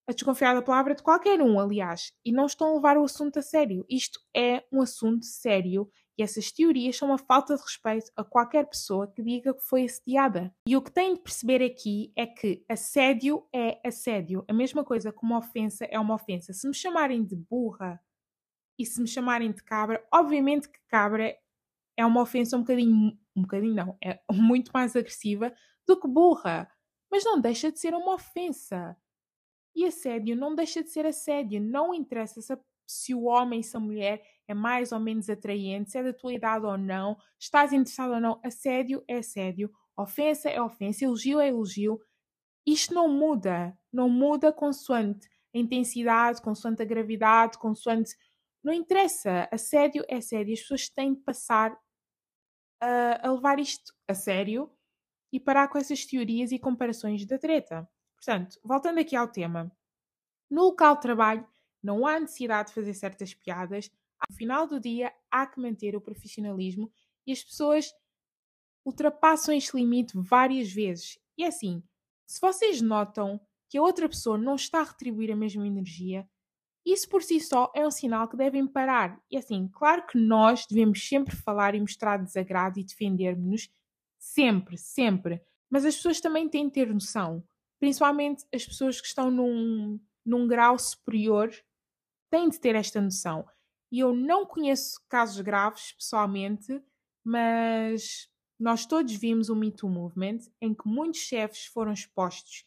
[0.09, 3.37] a desconfiar da palavra de qualquer um, aliás, e não estão a levar o assunto
[3.37, 3.85] a sério.
[3.87, 5.87] Isto é um assunto sério
[6.17, 9.85] e essas teorias são uma falta de respeito a qualquer pessoa que diga que foi
[9.85, 10.51] assediada.
[10.67, 14.43] E o que têm de perceber aqui é que assédio é assédio.
[14.47, 16.53] A mesma coisa que uma ofensa é uma ofensa.
[16.53, 18.01] Se me chamarem de burra
[18.79, 21.37] e se me chamarem de cabra, obviamente que cabra
[21.95, 25.53] é uma ofensa um bocadinho, um bocadinho não, é muito mais agressiva
[25.87, 26.67] do que burra.
[27.11, 28.97] Mas não deixa de ser uma ofensa.
[29.75, 31.61] E assédio não deixa de ser assédio.
[31.61, 32.57] Não interessa se,
[32.87, 36.33] se o homem, se a mulher é mais ou menos atraente, se é da tua
[36.33, 38.39] idade ou não, estás interessado ou não.
[38.43, 39.71] Assédio é assédio.
[39.97, 41.05] Ofensa é ofensa.
[41.05, 41.99] Elogio é elogio.
[42.65, 43.77] Isto não muda.
[43.91, 48.15] Não muda consoante a intensidade, consoante a gravidade, consoante.
[48.63, 49.47] Não interessa.
[49.51, 50.53] Assédio é assédio.
[50.53, 51.77] As pessoas têm de passar
[52.81, 54.71] a, a levar isto a sério
[55.31, 57.87] e parar com essas teorias e comparações da treta.
[58.19, 59.71] Portanto, voltando aqui ao tema,
[60.49, 61.47] no local de trabalho
[61.81, 63.89] não há necessidade de fazer certas piadas,
[64.29, 66.91] no final do dia há que manter o profissionalismo
[67.25, 67.93] e as pessoas
[68.85, 71.17] ultrapassam este limite várias vezes.
[71.37, 71.81] E é assim,
[72.27, 73.39] se vocês notam
[73.69, 76.27] que a outra pessoa não está a retribuir a mesma energia,
[76.85, 79.21] isso por si só é um sinal que devem parar.
[79.31, 83.69] E assim, claro que nós devemos sempre falar e mostrar desagrado e defender-nos,
[84.17, 85.41] sempre, sempre.
[85.69, 87.43] Mas as pessoas também têm de ter noção
[87.79, 91.51] principalmente as pessoas que estão num, num grau superior
[92.29, 93.47] têm de ter esta noção.
[93.91, 96.81] E eu não conheço casos graves pessoalmente,
[97.23, 102.65] mas nós todos vimos o Me Too Movement em que muitos chefes foram expostos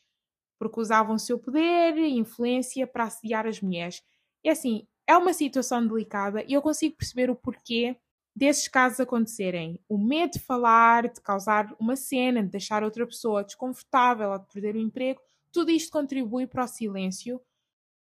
[0.63, 4.01] porque usavam o seu poder e influência para assediar as mulheres.
[4.45, 7.97] E assim, é uma situação delicada e eu consigo perceber o porquê
[8.35, 9.81] desses casos acontecerem.
[9.89, 14.47] O medo de falar, de causar uma cena, de deixar outra pessoa desconfortável ou de
[14.47, 15.21] perder o emprego,
[15.53, 17.41] tudo isto contribui para o silêncio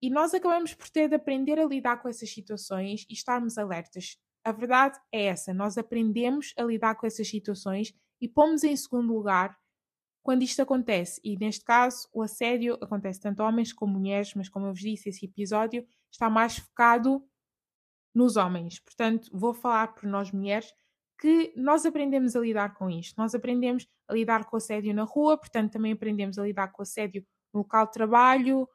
[0.01, 4.19] e nós acabamos por ter de aprender a lidar com essas situações e estarmos alertas.
[4.45, 9.15] A verdade é essa: nós aprendemos a lidar com essas situações e pomos em segundo
[9.15, 9.57] lugar
[10.23, 11.21] quando isto acontece.
[11.25, 14.81] E neste caso, o assédio acontece tanto a homens como mulheres, mas como eu vos
[14.81, 17.23] disse, esse episódio está mais focado
[18.15, 18.79] nos homens.
[18.79, 20.73] Portanto, vou falar por nós mulheres
[21.19, 23.15] que nós aprendemos a lidar com isto.
[23.19, 27.25] Nós aprendemos a lidar com assédio na rua, portanto, também aprendemos a lidar com assédio
[27.53, 28.69] no local de trabalho,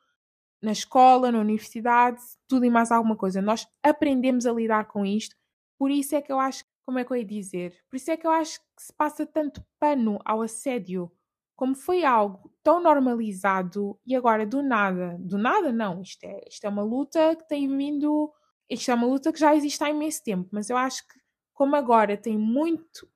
[0.61, 3.41] na escola, na universidade, tudo e mais alguma coisa.
[3.41, 5.35] Nós aprendemos a lidar com isto.
[5.77, 7.73] Por isso é que eu acho, como é que eu ia dizer?
[7.89, 11.11] Por isso é que eu acho que se passa tanto pano ao assédio.
[11.55, 16.65] Como foi algo tão normalizado e agora do nada, do nada não, isto é, isto
[16.65, 18.31] é uma luta que tem vindo
[18.69, 21.19] isto é uma luta que já existe há imenso tempo, mas eu acho que,
[21.53, 23.09] como agora tem muito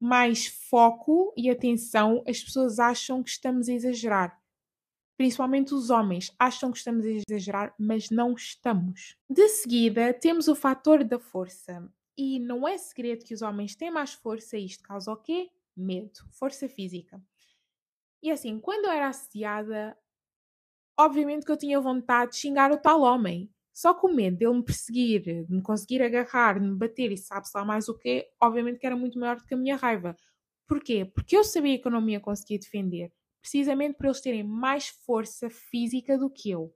[0.00, 4.40] mais foco e atenção, as pessoas acham que estamos a exagerar.
[5.16, 9.18] Principalmente os homens acham que estamos a exagerar, mas não estamos.
[9.28, 11.86] De seguida, temos o fator da força.
[12.16, 15.50] E não é segredo que os homens têm mais força, e isto causa o quê?
[15.76, 17.22] Medo, força física.
[18.22, 19.96] E assim, quando eu era assediada,
[20.98, 23.50] obviamente que eu tinha vontade de xingar o tal homem.
[23.80, 27.56] Só com medo dele me perseguir, de me conseguir agarrar, de me bater e sabe-se
[27.56, 30.14] lá mais o quê, obviamente que era muito maior do que a minha raiva.
[30.68, 31.06] Porquê?
[31.06, 33.10] Porque eu sabia que eu não me ia conseguir defender,
[33.40, 36.74] precisamente por eles terem mais força física do que eu.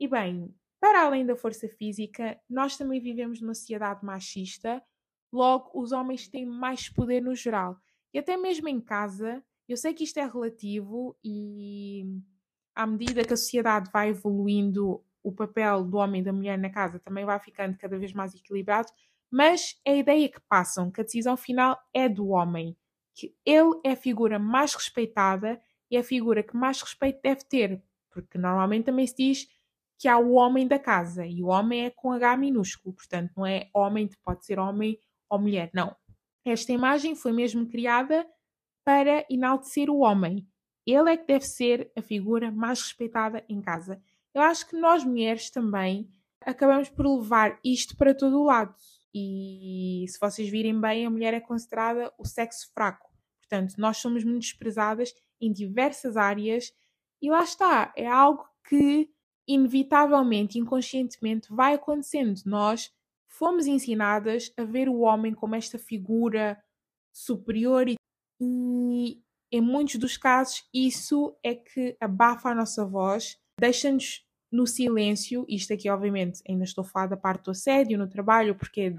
[0.00, 4.82] E bem, para além da força física, nós também vivemos numa sociedade machista,
[5.32, 7.80] logo os homens têm mais poder no geral.
[8.12, 12.04] E até mesmo em casa, eu sei que isto é relativo e
[12.74, 16.70] à medida que a sociedade vai evoluindo, o papel do homem e da mulher na
[16.70, 18.86] casa também vai ficando cada vez mais equilibrado,
[19.28, 22.76] mas é a ideia que passam, que a decisão final é do homem,
[23.12, 25.60] que ele é a figura mais respeitada
[25.90, 29.48] e é a figura que mais respeito deve ter, porque normalmente também se diz
[29.98, 33.44] que há o homem da casa e o homem é com H minúsculo, portanto não
[33.44, 34.96] é homem, pode ser homem
[35.28, 35.96] ou mulher, não.
[36.44, 38.24] Esta imagem foi mesmo criada
[38.84, 40.46] para enaltecer o homem.
[40.86, 44.00] Ele é que deve ser a figura mais respeitada em casa.
[44.36, 46.10] Eu acho que nós mulheres também
[46.42, 48.74] acabamos por levar isto para todo o lado.
[49.14, 53.10] E se vocês virem bem, a mulher é considerada o sexo fraco.
[53.40, 56.70] Portanto, nós somos muito desprezadas em diversas áreas
[57.22, 59.10] e lá está, é algo que
[59.48, 62.38] inevitavelmente, inconscientemente, vai acontecendo.
[62.44, 62.92] Nós
[63.26, 66.62] fomos ensinadas a ver o homem como esta figura
[67.10, 67.96] superior e,
[68.38, 69.18] e
[69.50, 74.25] em muitos dos casos isso é que abafa a nossa voz, deixa-nos
[74.56, 75.44] no silêncio.
[75.48, 78.90] Isto aqui, obviamente, ainda estou a falar da parte do assédio no trabalho, porque é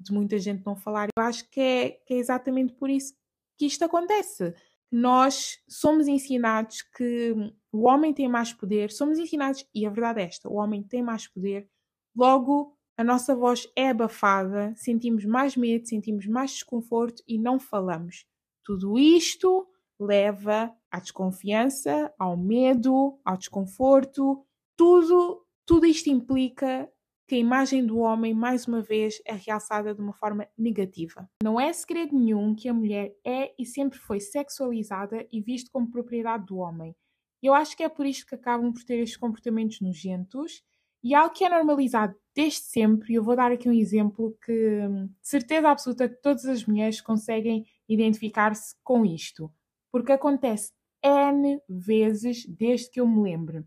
[0.00, 1.08] de muita gente não falar.
[1.16, 3.14] Eu acho que é, que é exatamente por isso
[3.58, 4.54] que isto acontece.
[4.90, 7.34] Nós somos ensinados que
[7.72, 11.02] o homem tem mais poder, somos ensinados, e a verdade é esta: o homem tem
[11.02, 11.68] mais poder,
[12.16, 18.24] logo a nossa voz é abafada, sentimos mais medo, sentimos mais desconforto e não falamos.
[18.64, 19.66] Tudo isto
[19.98, 24.44] leva à desconfiança, ao medo, ao desconforto.
[24.76, 26.90] Tudo, tudo isto implica
[27.26, 31.28] que a imagem do homem, mais uma vez, é realçada de uma forma negativa.
[31.42, 35.90] Não é segredo nenhum que a mulher é e sempre foi sexualizada e vista como
[35.90, 36.94] propriedade do homem.
[37.42, 40.62] Eu acho que é por isto que acabam por ter estes comportamentos nojentos
[41.02, 44.52] e algo que é normalizado desde sempre, e eu vou dar aqui um exemplo que
[44.52, 49.52] de certeza absoluta que todas as mulheres conseguem identificar-se com isto,
[49.92, 50.72] porque acontece
[51.02, 53.64] N vezes desde que eu me lembro.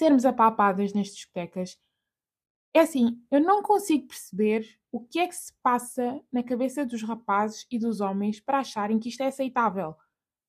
[0.00, 1.78] Sermos apalpadas nas discotecas.
[2.72, 7.02] É assim, eu não consigo perceber o que é que se passa na cabeça dos
[7.02, 9.94] rapazes e dos homens para acharem que isto é aceitável.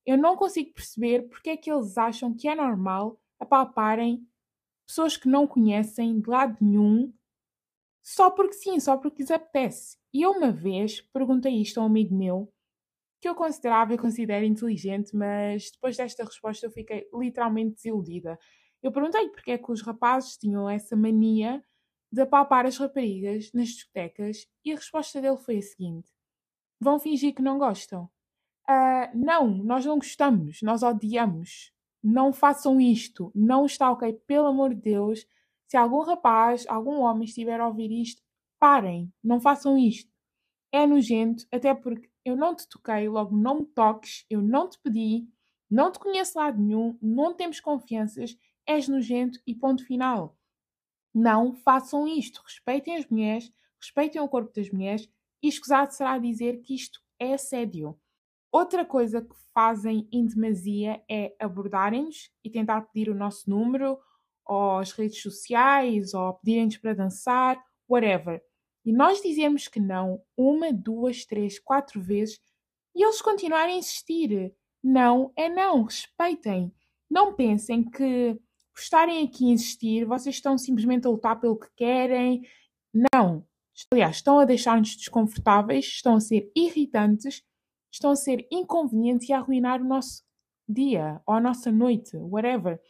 [0.06, 4.26] Eu não consigo perceber porque é que eles acham que é normal apalparem
[4.86, 7.12] pessoas que não conhecem de lado nenhum,
[8.02, 9.98] só porque sim, só porque lhes apetece.
[10.14, 12.50] E eu uma vez perguntei isto a um amigo meu,
[13.20, 18.38] que eu considerava e considero inteligente, mas depois desta resposta eu fiquei literalmente desiludida.
[18.82, 21.64] Eu perguntei porque é que os rapazes tinham essa mania
[22.10, 26.10] de apalpar as raparigas nas discotecas e a resposta dele foi a seguinte:
[26.80, 28.10] vão fingir que não gostam.
[28.68, 31.72] Uh, não, nós não gostamos, nós odiamos
[32.02, 35.24] não façam isto, não está ok, pelo amor de Deus.
[35.68, 38.20] Se algum rapaz, algum homem estiver a ouvir isto,
[38.58, 40.10] parem, não façam isto.
[40.72, 44.78] É nojento, até porque eu não te toquei, logo não me toques, eu não te
[44.80, 45.28] pedi,
[45.70, 50.38] não te conheço lado nenhum, não temos confianças, és nojento e ponto final.
[51.14, 55.08] Não façam isto, respeitem as mulheres, respeitem o corpo das mulheres
[55.42, 57.98] e escusado será dizer que isto é assédio.
[58.50, 63.98] Outra coisa que fazem em demasia é abordarem-nos e tentar pedir o nosso número,
[64.44, 68.42] ou as redes sociais, ou pedirem-nos para dançar, whatever.
[68.84, 72.40] E nós dizemos que não uma, duas, três, quatro vezes
[72.94, 74.54] e eles continuarem a insistir.
[74.82, 76.72] Não é não, respeitem.
[77.08, 78.38] Não pensem que
[78.72, 82.42] por estarem aqui a insistir, vocês estão simplesmente a lutar pelo que querem.
[83.12, 83.46] Não.
[83.90, 87.42] Aliás, estão a deixar-nos desconfortáveis, estão a ser irritantes
[87.92, 90.24] estão a ser inconvenientes e a arruinar o nosso
[90.66, 92.80] dia ou a nossa noite, whatever.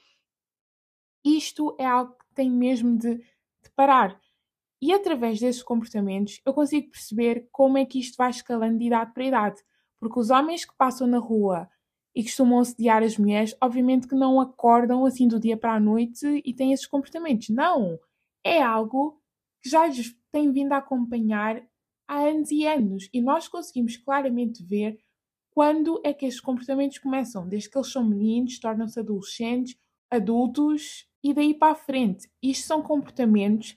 [1.25, 4.19] Isto é algo que tem mesmo de, de parar.
[4.81, 9.13] E através desses comportamentos eu consigo perceber como é que isto vai escalando de idade
[9.13, 9.63] para idade.
[9.99, 11.69] Porque os homens que passam na rua
[12.15, 16.43] e costumam assediar as mulheres, obviamente que não acordam assim do dia para a noite
[16.45, 17.49] e têm esses comportamentos.
[17.49, 17.99] Não!
[18.45, 19.21] É algo
[19.63, 21.63] que já lhes tem vindo a acompanhar
[22.09, 24.99] há anos e anos e nós conseguimos claramente ver
[25.55, 29.77] quando é que estes comportamentos começam, desde que eles são meninos, tornam-se adolescentes,
[30.11, 32.29] adultos e daí para a frente.
[32.43, 33.77] Isto são comportamentos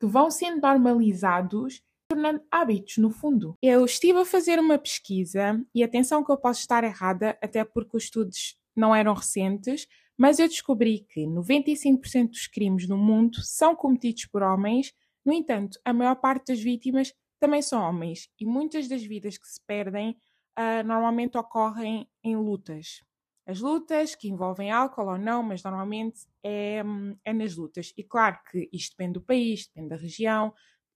[0.00, 1.82] que vão sendo normalizados,
[2.14, 3.58] tornando hábitos no fundo.
[3.60, 7.96] Eu estive a fazer uma pesquisa e atenção que eu posso estar errada, até porque
[7.96, 13.74] os estudos não eram recentes, mas eu descobri que 95% dos crimes no mundo são
[13.74, 14.92] cometidos por homens.
[15.24, 19.48] No entanto, a maior parte das vítimas também são homens e muitas das vidas que
[19.48, 20.16] se perdem
[20.56, 23.02] uh, normalmente ocorrem em lutas.
[23.44, 26.82] As lutas que envolvem álcool ou não, mas normalmente é,
[27.24, 27.92] é nas lutas.
[27.96, 30.54] E claro que isto depende do país, depende da região,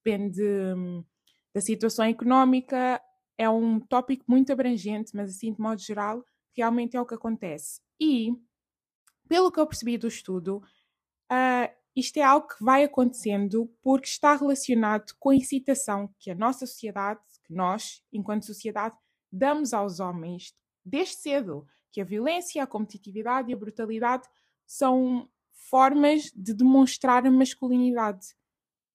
[0.09, 1.05] depende hum,
[1.55, 3.01] da situação económica.
[3.37, 6.25] É um tópico muito abrangente, mas assim, de modo geral,
[6.57, 7.81] realmente é o que acontece.
[8.01, 8.33] E,
[9.29, 10.63] pelo que eu percebi do estudo,
[11.31, 16.35] uh, isto é algo que vai acontecendo porque está relacionado com a incitação que a
[16.35, 18.97] nossa sociedade, que nós, enquanto sociedade,
[19.31, 20.55] damos aos homens
[20.85, 24.27] desde cedo, que a violência, a competitividade e a brutalidade
[24.67, 28.38] são formas de demonstrar a masculinidade.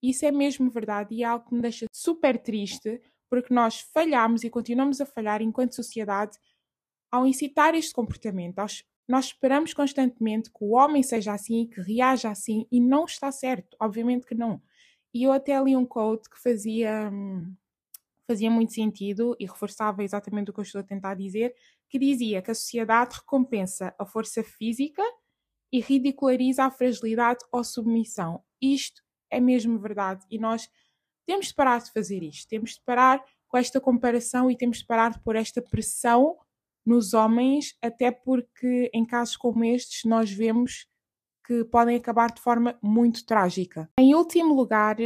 [0.04, 4.44] Isso é mesmo verdade e é algo que me deixa super triste, porque nós falhamos
[4.44, 6.38] e continuamos a falhar enquanto sociedade
[7.10, 8.58] ao incitar este comportamento,
[9.08, 13.78] nós esperamos constantemente que o homem seja assim, que reaja assim, e não está certo,
[13.80, 14.60] obviamente que não.
[15.14, 17.12] E eu até li um quote que fazia,
[18.28, 21.54] fazia muito sentido e reforçava exatamente o que eu estou a tentar dizer,
[21.88, 25.04] que dizia que a sociedade recompensa a força física
[25.72, 28.44] e ridiculariza a fragilidade ou submissão.
[28.60, 29.03] Isto
[29.34, 30.70] é mesmo verdade e nós
[31.26, 34.86] temos de parar de fazer isto, temos de parar com esta comparação e temos de
[34.86, 36.38] parar de pôr esta pressão
[36.86, 40.88] nos homens, até porque em casos como estes nós vemos
[41.46, 43.90] que podem acabar de forma muito trágica.
[44.00, 44.98] Em último lugar,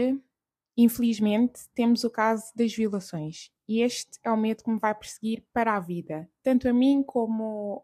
[0.78, 3.51] infelizmente, temos o caso das violações.
[3.67, 7.03] E este é o medo que me vai perseguir para a vida, tanto a mim
[7.03, 7.84] como.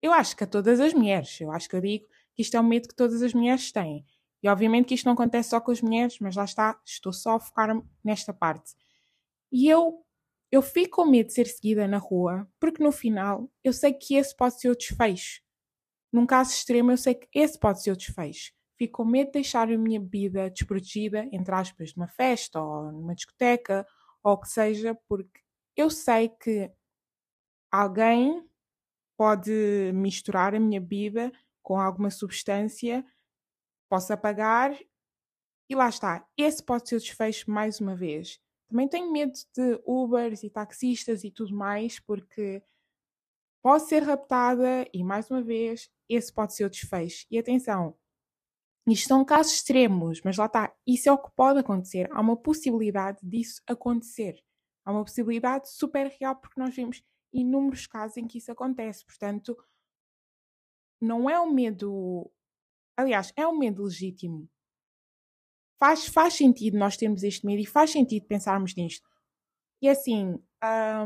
[0.00, 1.40] Eu acho que a todas as mulheres.
[1.40, 4.06] Eu acho que eu digo que isto é um medo que todas as mulheres têm.
[4.42, 7.36] E obviamente que isto não acontece só com as mulheres, mas lá está, estou só
[7.36, 7.70] a focar
[8.04, 8.74] nesta parte.
[9.50, 10.04] E eu,
[10.50, 14.14] eu fico com medo de ser seguida na rua, porque no final eu sei que
[14.14, 15.40] esse pode ser o desfecho.
[16.12, 18.52] Num caso extremo, eu sei que esse pode ser o desfecho.
[18.78, 23.14] Fico com medo de deixar a minha vida desprotegida, entre aspas, numa festa ou numa
[23.14, 23.86] discoteca,
[24.22, 25.40] ou o que seja, porque
[25.76, 26.70] eu sei que
[27.70, 28.44] alguém
[29.16, 31.32] pode misturar a minha vida
[31.62, 33.04] com alguma substância,
[33.88, 34.78] posso apagar
[35.68, 36.26] e lá está.
[36.36, 38.40] Esse pode ser o desfecho mais uma vez.
[38.68, 42.62] Também tenho medo de Ubers e taxistas e tudo mais, porque
[43.62, 47.26] posso ser raptada e, mais uma vez, esse pode ser o desfecho.
[47.30, 47.96] E atenção,
[48.86, 52.08] isto são casos extremos, mas lá está, isso é o que pode acontecer.
[52.12, 54.42] Há uma possibilidade disso acontecer.
[54.84, 59.04] Há uma possibilidade super real, porque nós vemos inúmeros casos em que isso acontece.
[59.04, 59.56] Portanto,
[61.00, 62.30] não é um medo.
[62.98, 64.48] Aliás, é um medo legítimo.
[65.78, 69.08] Faz, faz sentido nós termos este medo e faz sentido pensarmos nisto.
[69.80, 70.36] E assim,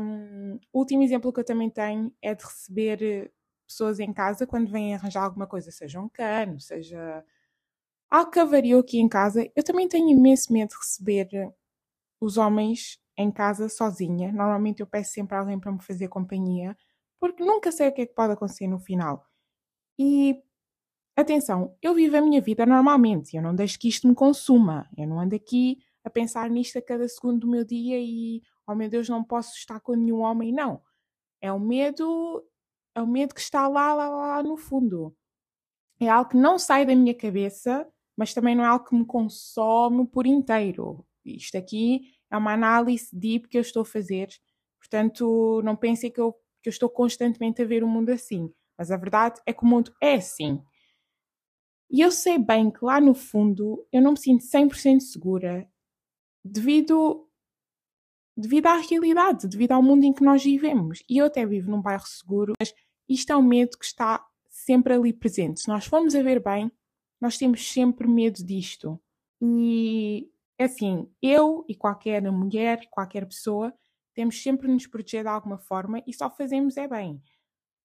[0.01, 3.31] um, o último exemplo que eu também tenho é de receber
[3.67, 7.23] pessoas em casa quando vêm arranjar alguma coisa, seja um cano, seja
[8.09, 9.49] avariou aqui em casa.
[9.55, 11.27] Eu também tenho imenso medo de receber
[12.21, 14.31] os homens em casa sozinha.
[14.31, 16.75] Normalmente eu peço sempre alguém para me fazer companhia,
[17.19, 19.25] porque nunca sei o que é que pode acontecer no final.
[19.99, 20.41] E
[21.21, 24.89] atenção, eu vivo a minha vida normalmente, eu não deixo que isto me consuma.
[24.97, 28.75] Eu não ando aqui a pensar nisto a cada segundo do meu dia e, oh
[28.75, 30.51] meu Deus, não posso estar com nenhum homem.
[30.51, 30.81] Não.
[31.41, 32.43] É o medo,
[32.95, 35.15] é o medo que está lá, lá, lá no fundo.
[35.99, 37.87] É algo que não sai da minha cabeça,
[38.17, 41.05] mas também não é algo que me consome por inteiro.
[41.25, 42.01] Isto aqui
[42.31, 44.29] é uma análise deep que eu estou a fazer.
[44.79, 48.51] Portanto, não pensem que eu, que eu estou constantemente a ver o mundo assim.
[48.77, 50.61] Mas a verdade é que o mundo é assim.
[51.93, 55.69] E eu sei bem que lá no fundo eu não me sinto 100% segura
[56.43, 57.29] devido,
[58.35, 61.03] devido à realidade, devido ao mundo em que nós vivemos.
[61.07, 62.73] E eu até vivo num bairro seguro, mas
[63.07, 65.61] isto é um medo que está sempre ali presente.
[65.61, 66.71] Se nós formos a ver bem,
[67.21, 68.99] nós temos sempre medo disto.
[69.39, 73.71] E assim, eu e qualquer mulher, qualquer pessoa,
[74.15, 77.21] temos sempre de nos proteger de alguma forma e só fazemos é bem.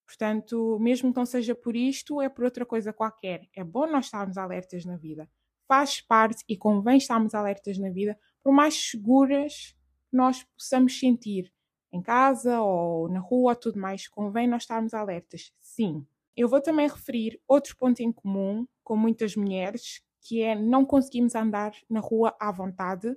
[0.09, 3.47] Portanto, mesmo que não seja por isto, é por outra coisa qualquer.
[3.55, 5.29] É bom nós estarmos alertas na vida.
[5.69, 9.77] Faz parte e convém estarmos alertas na vida, por mais seguras
[10.11, 11.53] nós possamos sentir
[11.93, 15.53] em casa ou na rua, tudo mais, convém nós estarmos alertas.
[15.61, 16.07] Sim.
[16.35, 21.35] Eu vou também referir outro ponto em comum com muitas mulheres, que é não conseguimos
[21.35, 23.15] andar na rua à vontade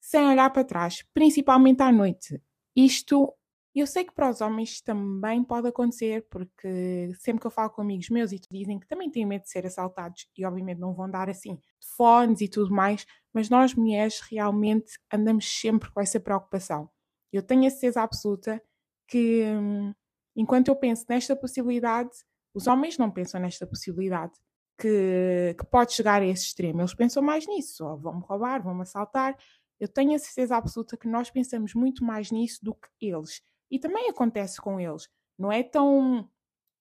[0.00, 2.42] sem olhar para trás, principalmente à noite.
[2.74, 3.32] Isto
[3.80, 7.82] eu sei que para os homens também pode acontecer, porque sempre que eu falo com
[7.82, 11.10] amigos meus e dizem que também têm medo de ser assaltados e obviamente não vão
[11.10, 16.18] dar assim de fones e tudo mais, mas nós mulheres realmente andamos sempre com essa
[16.18, 16.88] preocupação.
[17.32, 18.62] Eu tenho a certeza absoluta
[19.06, 19.92] que hum,
[20.34, 22.10] enquanto eu penso nesta possibilidade,
[22.54, 24.32] os homens não pensam nesta possibilidade.
[24.78, 26.82] Que, que pode chegar a esse extremo.
[26.82, 29.34] Eles pensam mais nisso, ou vão-me roubar, vão-me assaltar.
[29.80, 33.42] Eu tenho a certeza absoluta que nós pensamos muito mais nisso do que eles.
[33.70, 35.08] E também acontece com eles.
[35.38, 36.28] Não é tão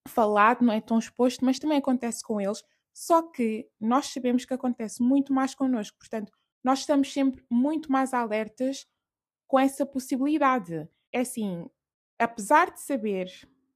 [0.08, 2.64] falado, não é tão exposto, mas também acontece com eles.
[2.94, 5.98] Só que nós sabemos que acontece muito mais connosco.
[5.98, 6.32] Portanto,
[6.64, 8.88] nós estamos sempre muito mais alertas
[9.48, 10.88] com essa possibilidade.
[11.12, 11.70] É assim,
[12.18, 13.30] apesar de saber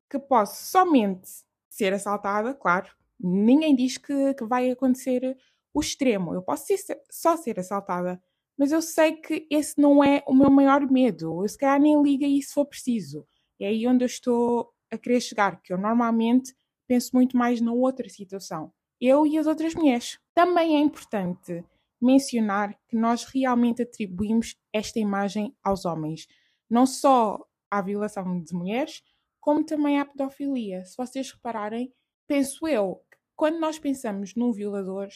[0.09, 1.29] que posso somente
[1.69, 2.89] ser assaltada, claro,
[3.19, 5.37] ninguém diz que, que vai acontecer
[5.73, 6.33] o extremo.
[6.33, 8.21] Eu posso ser, só ser assaltada,
[8.59, 11.41] mas eu sei que esse não é o meu maior medo.
[11.41, 13.25] Eu se calhar nem liga isso se for preciso.
[13.57, 16.53] É aí onde eu estou a querer chegar, que eu normalmente
[16.85, 18.73] penso muito mais na outra situação.
[18.99, 20.19] Eu e as outras mulheres.
[20.35, 21.63] Também é importante
[22.01, 26.27] mencionar que nós realmente atribuímos esta imagem aos homens.
[26.69, 27.39] Não só
[27.71, 29.01] à violação de mulheres,
[29.39, 30.83] como também à pedofilia.
[30.83, 31.93] Se vocês repararem,
[32.27, 35.07] penso eu, que quando nós pensamos num violador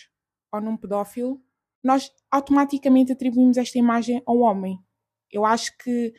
[0.50, 1.44] ou num pedófilo,
[1.84, 4.80] nós automaticamente atribuímos esta imagem ao homem.
[5.32, 6.14] Eu acho que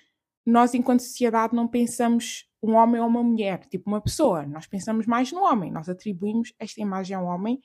[0.46, 4.44] nós, enquanto sociedade, não pensamos um homem ou uma mulher, tipo uma pessoa.
[4.46, 5.72] Nós pensamos mais no homem.
[5.72, 7.60] Nós atribuímos esta imagem ao homem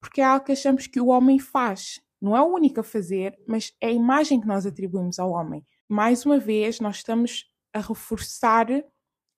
[0.00, 2.00] porque é algo que achamos que o homem faz.
[2.20, 5.64] Não é o único a fazer, mas é a imagem que nós atribuímos ao homem.
[5.88, 8.66] Mais uma vez, nós estamos a reforçar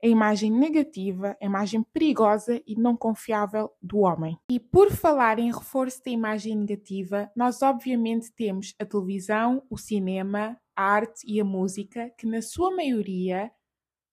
[0.05, 4.39] a imagem negativa, a imagem perigosa e não confiável do homem.
[4.51, 10.61] E por falar em reforço da imagem negativa, nós obviamente temos a televisão, o cinema,
[10.77, 13.51] a arte e a música, que na sua maioria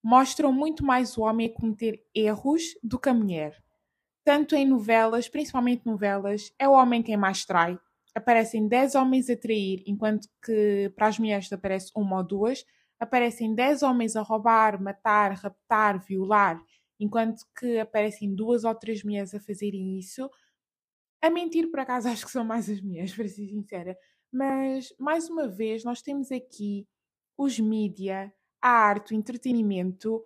[0.02, 3.62] mostram muito mais o homem a cometer erros do que a mulher.
[4.24, 7.78] Tanto em novelas, principalmente novelas, é o homem quem mais trai.
[8.16, 12.64] Aparecem 10 homens a trair, enquanto que para as mulheres aparece uma ou duas
[13.02, 16.64] aparecem 10 homens a roubar, matar, raptar, violar,
[17.00, 20.30] enquanto que aparecem duas ou três mulheres a fazerem isso.
[21.20, 23.98] A mentir, por acaso, acho que são mais as mulheres, para ser sincera.
[24.32, 26.88] Mas, mais uma vez, nós temos aqui
[27.36, 28.32] os mídia,
[28.62, 30.24] a arte, o entretenimento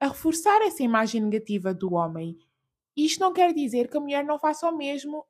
[0.00, 2.38] a reforçar essa imagem negativa do homem.
[2.96, 5.26] Isto não quer dizer que a mulher não faça o mesmo,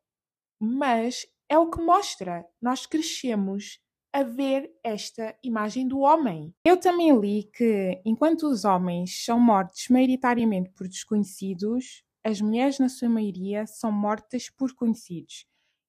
[0.61, 2.47] mas é o que mostra.
[2.63, 3.81] Nós crescemos
[4.15, 6.55] a ver esta imagem do homem.
[6.65, 12.89] Eu também li que, enquanto os homens são mortos maioritariamente por desconhecidos, as mulheres, na
[12.89, 15.47] sua maioria, são mortas por conhecidos.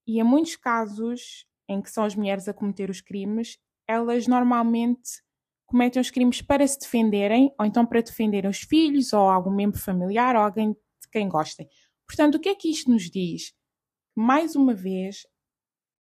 [0.07, 5.21] E em muitos casos em que são as mulheres a cometer os crimes, elas normalmente
[5.67, 9.80] cometem os crimes para se defenderem, ou então para defenderem os filhos, ou algum membro
[9.80, 11.67] familiar, ou alguém de quem gostem.
[12.07, 13.53] Portanto, o que é que isto nos diz?
[14.15, 15.28] Mais uma vez,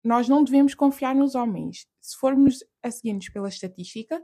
[0.03, 1.87] nós não devemos confiar nos homens.
[1.99, 4.21] Se formos a seguir-nos pela estatística,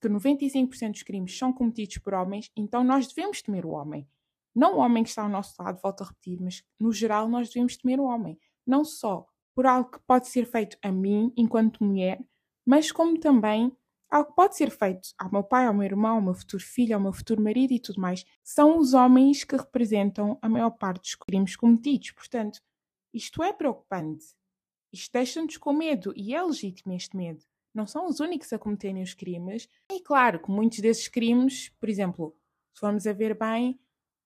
[0.00, 4.06] que 95% dos crimes são cometidos por homens, então nós devemos temer o homem.
[4.54, 7.48] Não o homem que está ao nosso lado, volto a repetir, mas no geral nós
[7.48, 8.38] devemos temer o homem.
[8.66, 12.22] Não só por algo que pode ser feito a mim, enquanto mulher,
[12.64, 13.74] mas como também
[14.10, 16.94] algo que pode ser feito ao meu pai, ao meu irmão, ao meu futuro filho,
[16.94, 18.24] ao meu futuro marido e tudo mais.
[18.42, 22.12] São os homens que representam a maior parte dos crimes cometidos.
[22.12, 22.60] Portanto,
[23.12, 24.26] isto é preocupante.
[24.94, 27.42] Isto deixa-nos com medo e é legítimo este medo.
[27.74, 29.68] Não são os únicos a cometerem os crimes.
[29.90, 32.36] E claro que muitos desses crimes, por exemplo,
[32.72, 33.80] se formos a ver bem,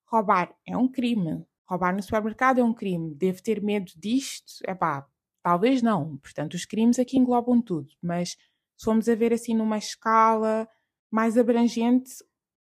[0.04, 1.42] roubar é um crime.
[1.66, 3.14] Roubar no supermercado é um crime.
[3.14, 4.60] Devo ter medo disto?
[4.66, 5.08] É pá,
[5.42, 6.18] talvez não.
[6.18, 7.90] Portanto, os crimes aqui englobam tudo.
[8.02, 8.36] Mas
[8.76, 10.68] se formos a ver assim numa escala
[11.10, 12.12] mais abrangente,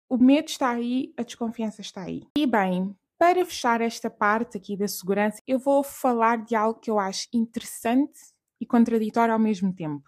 [0.08, 2.24] o medo está aí, a desconfiança está aí.
[2.38, 6.90] E bem, para fechar esta parte aqui da segurança, eu vou falar de algo que
[6.90, 8.20] eu acho interessante
[8.62, 10.08] e contraditório ao mesmo tempo.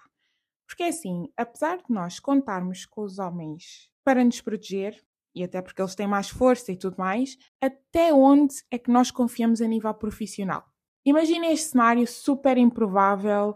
[0.67, 5.03] Porque é assim, apesar de nós contarmos com os homens para nos proteger,
[5.35, 9.09] e até porque eles têm mais força e tudo mais, até onde é que nós
[9.09, 10.63] confiamos a nível profissional?
[11.05, 13.55] Imaginem este cenário super improvável.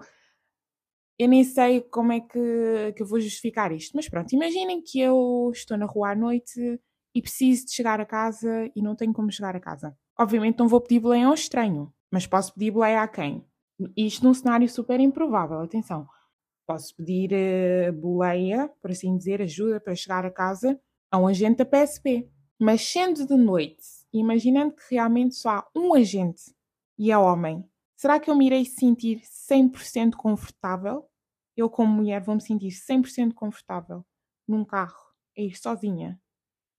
[1.20, 4.99] Eu nem sei como é que, que eu vou justificar isto, mas pronto, imaginem que
[4.99, 6.80] eu estou na rua à noite
[7.14, 9.95] e preciso de chegar a casa e não tenho como chegar a casa.
[10.18, 13.45] Obviamente não vou pedir boleia a um estranho, mas posso pedir boleia a quem?
[13.95, 16.07] Isto num cenário super improvável, atenção.
[16.66, 20.80] Posso pedir uh, boleia, por assim dizer, ajuda para chegar a casa
[21.11, 22.30] a um agente da PSP.
[22.59, 23.84] Mas sendo de noite,
[24.14, 26.55] imaginando que realmente só há um agente
[26.97, 31.09] e é homem, será que eu me irei sentir 100% confortável?
[31.57, 34.05] Eu, como mulher, vou me sentir 100% confortável
[34.47, 34.97] num carro,
[35.38, 36.20] a ir sozinha,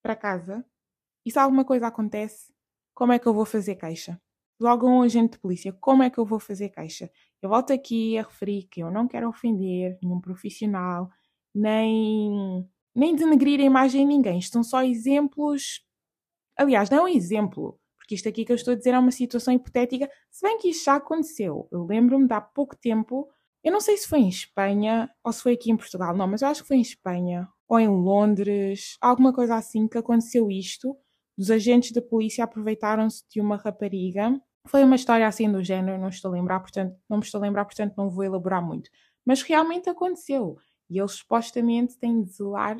[0.04, 0.62] para casa
[1.24, 2.52] e se alguma coisa acontece,
[2.94, 4.20] como é que eu vou fazer queixa?
[4.60, 7.10] Logo um agente de polícia, como é que eu vou fazer queixa?
[7.42, 11.10] Eu volto aqui a referir que eu não quero ofender nenhum profissional,
[11.54, 14.38] nem, nem denegrir a imagem de ninguém.
[14.38, 15.82] Isto são só exemplos.
[16.56, 19.10] Aliás, não é um exemplo, porque isto aqui que eu estou a dizer é uma
[19.10, 21.66] situação hipotética, se bem que isto já aconteceu.
[21.72, 23.28] Eu lembro-me de há pouco tempo,
[23.64, 26.42] eu não sei se foi em Espanha ou se foi aqui em Portugal, não, mas
[26.42, 30.94] eu acho que foi em Espanha ou em Londres, alguma coisa assim que aconteceu isto.
[31.36, 34.38] Os agentes da polícia aproveitaram-se de uma rapariga.
[34.68, 37.42] Foi uma história assim do género, não estou a lembrar, portanto, não me estou a
[37.42, 38.90] lembrar, portanto não vou elaborar muito.
[39.24, 40.58] Mas realmente aconteceu.
[40.90, 42.76] E eles supostamente têm de zelar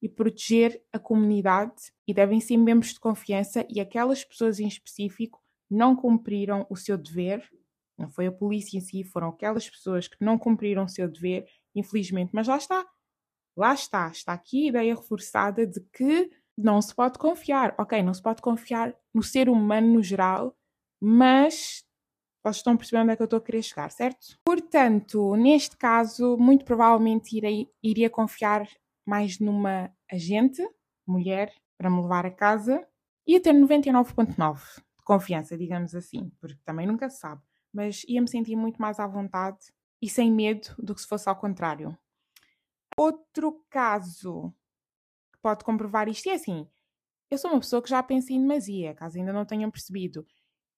[0.00, 5.42] e proteger a comunidade e devem ser membros de confiança e aquelas pessoas em específico
[5.70, 7.42] não cumpriram o seu dever.
[7.98, 11.46] Não foi a polícia em si, foram aquelas pessoas que não cumpriram o seu dever,
[11.74, 12.30] infelizmente.
[12.32, 12.86] Mas lá está,
[13.58, 17.74] Lá está, está aqui a ideia reforçada de que não se pode confiar.
[17.76, 20.56] Ok, não se pode confiar no ser humano no geral,
[21.02, 21.84] mas
[22.40, 24.38] vocês estão percebendo onde é que eu estou a querer chegar, certo?
[24.44, 28.64] Portanto, neste caso, muito provavelmente irei, iria confiar
[29.04, 30.62] mais numa agente,
[31.04, 32.86] mulher, para me levar a casa,
[33.26, 37.42] ia ter 99,9 de confiança, digamos assim, porque também nunca se sabe,
[37.72, 39.58] mas ia me sentir muito mais à vontade
[40.00, 41.96] e sem medo do que se fosse ao contrário.
[42.96, 44.52] Outro caso
[45.32, 46.68] que pode comprovar isto é assim:
[47.30, 50.26] eu sou uma pessoa que já pensa em demasia, caso ainda não tenham percebido.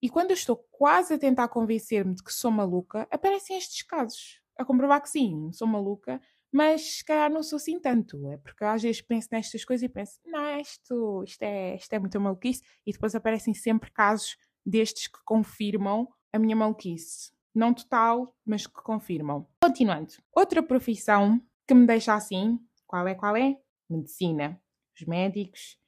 [0.03, 4.41] E quando eu estou quase a tentar convencer-me de que sou maluca, aparecem estes casos
[4.57, 6.20] a comprovar que sim, sou maluca,
[6.53, 8.26] mas se calhar não sou assim tanto.
[8.26, 11.99] É porque às vezes penso nestas coisas e penso, não, isto, isto, é, isto é
[11.99, 17.33] muito maluquice, e depois aparecem sempre casos destes que confirmam a minha maluquice.
[17.55, 19.47] Não total, mas que confirmam.
[19.62, 20.12] Continuando.
[20.35, 23.57] Outra profissão que me deixa assim, qual é, qual é?
[23.89, 24.61] Medicina.
[24.99, 25.78] Os médicos,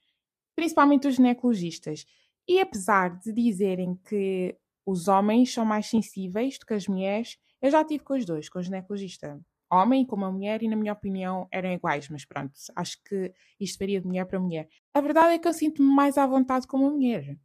[0.57, 2.07] principalmente os ginecologistas.
[2.49, 7.71] E apesar de dizerem que os homens são mais sensíveis do que as mulheres, eu
[7.71, 9.41] já tive com os dois, com o ginecologista
[9.73, 13.79] homem como a mulher, e na minha opinião eram iguais, mas pronto, acho que isto
[13.79, 14.69] varia de mulher para mulher.
[14.93, 17.39] A verdade é que eu sinto-me mais à vontade como mulher.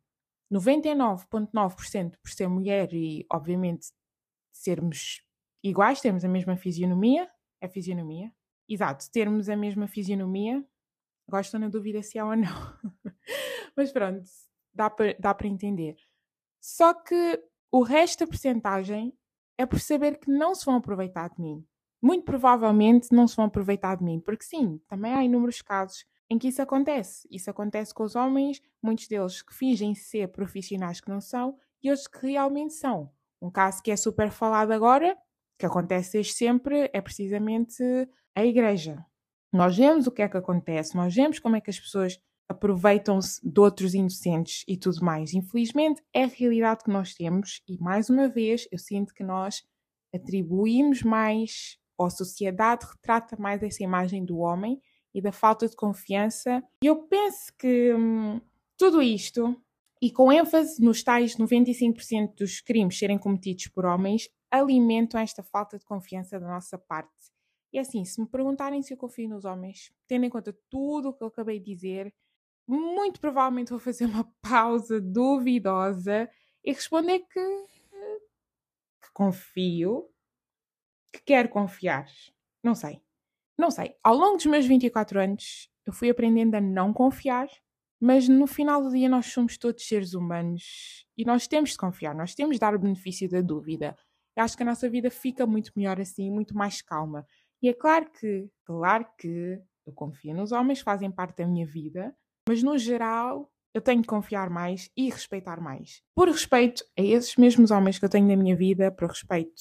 [0.51, 3.87] 99,9% por ser mulher e, obviamente,
[4.51, 5.21] sermos
[5.63, 7.29] iguais, termos a mesma fisionomia,
[7.61, 8.31] é fisionomia?
[8.67, 10.65] Exato, termos a mesma fisionomia,
[11.29, 12.73] gosto na dúvida se há ou não.
[13.75, 14.23] mas pronto,
[14.73, 15.95] dá para dá entender.
[16.61, 17.41] Só que
[17.71, 19.13] o resto da percentagem
[19.57, 21.65] é por saber que não se vão aproveitar de mim.
[22.01, 26.37] Muito provavelmente não se vão aproveitar de mim, porque sim, também há inúmeros casos em
[26.37, 27.27] que isso acontece.
[27.31, 31.89] Isso acontece com os homens, muitos deles que fingem ser profissionais que não são e
[31.89, 33.11] outros que realmente são.
[33.41, 35.17] Um caso que é super falado agora,
[35.57, 37.83] que acontece desde sempre, é precisamente
[38.35, 39.03] a igreja.
[39.53, 42.19] Nós vemos o que é que acontece, nós vemos como é que as pessoas
[42.49, 45.33] aproveitam-se de outros inocentes e tudo mais.
[45.33, 49.63] Infelizmente, é a realidade que nós temos e, mais uma vez, eu sinto que nós
[50.13, 54.81] atribuímos mais, ou a sociedade retrata mais essa imagem do homem
[55.13, 56.63] e da falta de confiança.
[56.83, 58.41] E eu penso que hum,
[58.77, 59.59] tudo isto,
[60.01, 65.77] e com ênfase nos tais 95% dos crimes serem cometidos por homens, alimentam esta falta
[65.77, 67.31] de confiança da nossa parte.
[67.73, 71.13] E assim, se me perguntarem se eu confio nos homens, tendo em conta tudo o
[71.13, 72.13] que eu acabei de dizer,
[72.67, 76.29] muito provavelmente vou fazer uma pausa duvidosa
[76.63, 77.65] e responder que,
[79.01, 80.09] que confio,
[81.11, 82.07] que quero confiar.
[82.63, 83.01] Não sei.
[83.57, 83.95] Não sei.
[84.03, 87.47] Ao longo dos meus 24 anos, eu fui aprendendo a não confiar,
[87.99, 92.13] mas no final do dia nós somos todos seres humanos e nós temos de confiar,
[92.13, 93.97] nós temos de dar o benefício da dúvida.
[94.35, 97.25] Eu acho que a nossa vida fica muito melhor assim, muito mais calma.
[97.61, 102.15] E é claro que, claro que eu confio nos homens, fazem parte da minha vida,
[102.47, 106.03] mas no geral, eu tenho de confiar mais e respeitar mais.
[106.15, 109.51] Por respeito a esses mesmos homens que eu tenho na minha vida, por respeito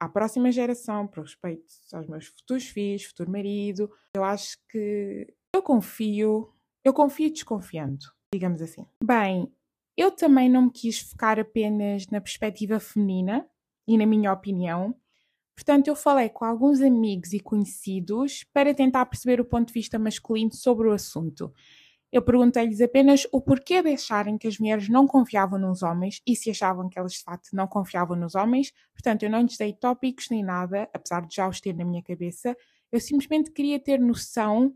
[0.00, 5.62] à próxima geração, por respeito aos meus futuros filhos, futuro marido, eu acho que eu
[5.62, 6.52] confio,
[6.84, 8.86] eu confio desconfiando, digamos assim.
[9.02, 9.52] Bem,
[9.96, 13.48] eu também não me quis focar apenas na perspectiva feminina
[13.86, 14.94] e na minha opinião.
[15.56, 19.98] Portanto, eu falei com alguns amigos e conhecidos para tentar perceber o ponto de vista
[19.98, 21.52] masculino sobre o assunto.
[22.10, 26.34] Eu perguntei-lhes apenas o porquê de acharem que as mulheres não confiavam nos homens e
[26.34, 28.72] se achavam que elas de facto não confiavam nos homens.
[28.92, 32.02] Portanto, eu não lhes dei tópicos nem nada, apesar de já os ter na minha
[32.02, 32.56] cabeça.
[32.90, 34.74] Eu simplesmente queria ter noção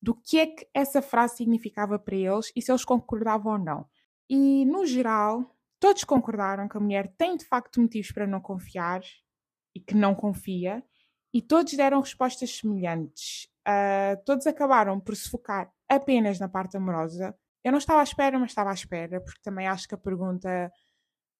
[0.00, 3.86] do que é que essa frase significava para eles e se eles concordavam ou não.
[4.28, 9.02] E, no geral, todos concordaram que a mulher tem de facto motivos para não confiar
[9.74, 10.82] e que não confia,
[11.32, 13.48] e todos deram respostas semelhantes.
[13.66, 17.36] Uh, todos acabaram por se focar apenas na parte amorosa.
[17.62, 20.70] Eu não estava à espera, mas estava à espera, porque também acho que a pergunta,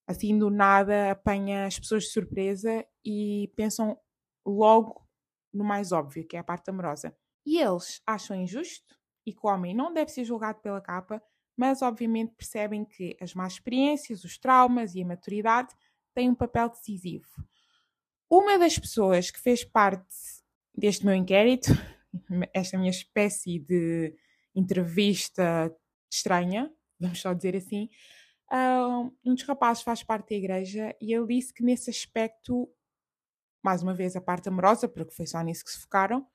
[0.07, 3.97] assim do nada, apanha as pessoas de surpresa e pensam
[4.45, 5.05] logo
[5.53, 7.15] no mais óbvio, que é a parte amorosa.
[7.45, 11.21] E eles acham injusto e que o homem não deve ser julgado pela capa,
[11.55, 15.73] mas obviamente percebem que as más experiências, os traumas e a maturidade
[16.13, 17.27] têm um papel decisivo.
[18.29, 20.05] Uma das pessoas que fez parte
[20.73, 21.69] deste meu inquérito,
[22.53, 24.13] esta minha espécie de
[24.55, 25.71] entrevista
[26.11, 27.89] estranha, vamos só dizer assim,
[29.23, 32.69] um dos rapazes faz parte da igreja e ele disse que nesse aspecto,
[33.63, 36.25] mais uma vez a parte amorosa, porque foi só nisso que se focaram,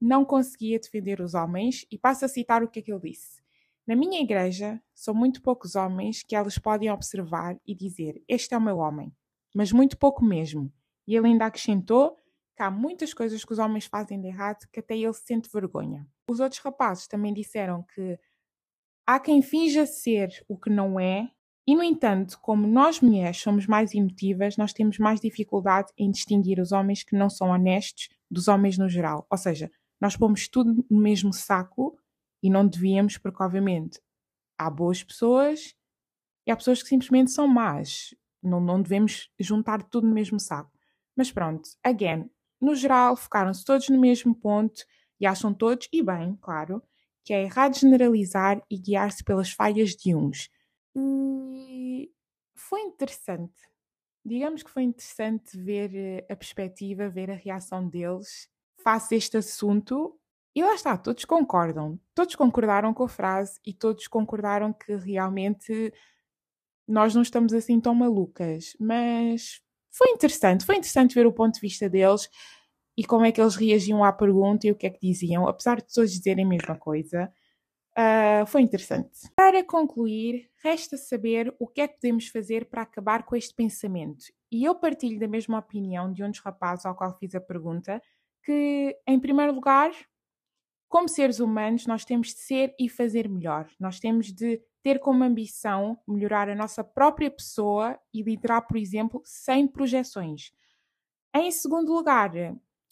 [0.00, 3.40] não conseguia defender os homens e passo a citar o que é que ele disse.
[3.86, 8.58] Na minha igreja, são muito poucos homens que elas podem observar e dizer: Este é
[8.58, 9.12] o meu homem,
[9.54, 10.72] mas muito pouco mesmo.
[11.06, 12.16] E ele ainda acrescentou
[12.56, 16.06] que há muitas coisas que os homens fazem de errado que até ele sente vergonha.
[16.30, 18.16] Os outros rapazes também disseram que
[19.04, 21.28] há quem finja ser o que não é,
[21.66, 26.60] e no entanto, como nós mulheres somos mais emotivas, nós temos mais dificuldade em distinguir
[26.60, 29.26] os homens que não são honestos dos homens no geral.
[29.28, 31.98] Ou seja, nós pomos tudo no mesmo saco
[32.40, 34.00] e não devíamos, porque obviamente
[34.56, 35.74] há boas pessoas
[36.46, 38.14] e há pessoas que simplesmente são más.
[38.40, 40.70] Não, não devemos juntar tudo no mesmo saco.
[41.16, 44.84] Mas pronto, again, no geral, focaram-se todos no mesmo ponto
[45.20, 46.82] e acham todos, e bem, claro,
[47.24, 50.48] que é errado generalizar e guiar-se pelas falhas de uns.
[50.96, 52.10] E
[52.54, 53.68] foi interessante.
[54.24, 58.48] Digamos que foi interessante ver eh, a perspectiva, ver a reação deles
[58.82, 60.18] face a este assunto.
[60.54, 61.98] E lá está, todos concordam.
[62.14, 65.92] Todos concordaram com a frase e todos concordaram que realmente
[66.86, 68.76] nós não estamos assim tão malucas.
[68.78, 72.28] Mas foi interessante, foi interessante ver o ponto de vista deles
[72.96, 75.76] e como é que eles reagiam à pergunta e o que é que diziam, apesar
[75.76, 77.32] de todos dizerem a mesma coisa.
[77.92, 79.28] Uh, foi interessante.
[79.34, 84.24] Para concluir, resta saber o que é que podemos fazer para acabar com este pensamento.
[84.50, 88.00] E eu partilho da mesma opinião de um dos rapazes ao qual fiz a pergunta,
[88.44, 89.92] que, em primeiro lugar,
[90.88, 93.68] como seres humanos, nós temos de ser e fazer melhor.
[93.78, 99.20] Nós temos de ter como ambição melhorar a nossa própria pessoa e liderar, por exemplo,
[99.24, 100.52] sem projeções.
[101.34, 102.32] Em segundo lugar,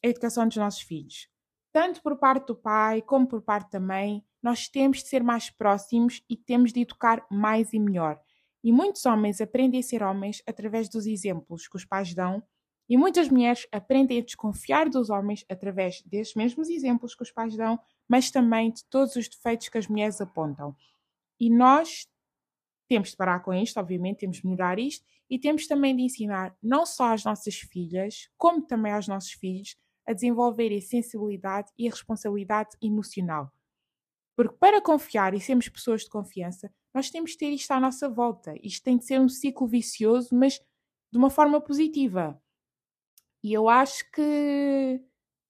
[0.04, 1.28] a educação dos nossos filhos.
[1.72, 5.50] Tanto por parte do pai como por parte da mãe, nós temos de ser mais
[5.50, 8.20] próximos e temos de educar mais e melhor.
[8.62, 12.42] E muitos homens aprendem a ser homens através dos exemplos que os pais dão,
[12.88, 17.54] e muitas mulheres aprendem a desconfiar dos homens através desses mesmos exemplos que os pais
[17.54, 17.78] dão,
[18.08, 20.74] mas também de todos os defeitos que as mulheres apontam.
[21.38, 22.08] E nós
[22.88, 26.56] temos de parar com isto, obviamente, temos de melhorar isto e temos também de ensinar
[26.62, 29.76] não só às nossas filhas, como também aos nossos filhos,
[30.08, 33.52] a desenvolverem a sensibilidade e a responsabilidade emocional.
[34.34, 38.08] Porque para confiar e sermos pessoas de confiança, nós temos de ter isto à nossa
[38.08, 38.54] volta.
[38.62, 40.58] Isto tem de ser um ciclo vicioso, mas
[41.12, 42.40] de uma forma positiva.
[43.42, 45.00] E eu acho que,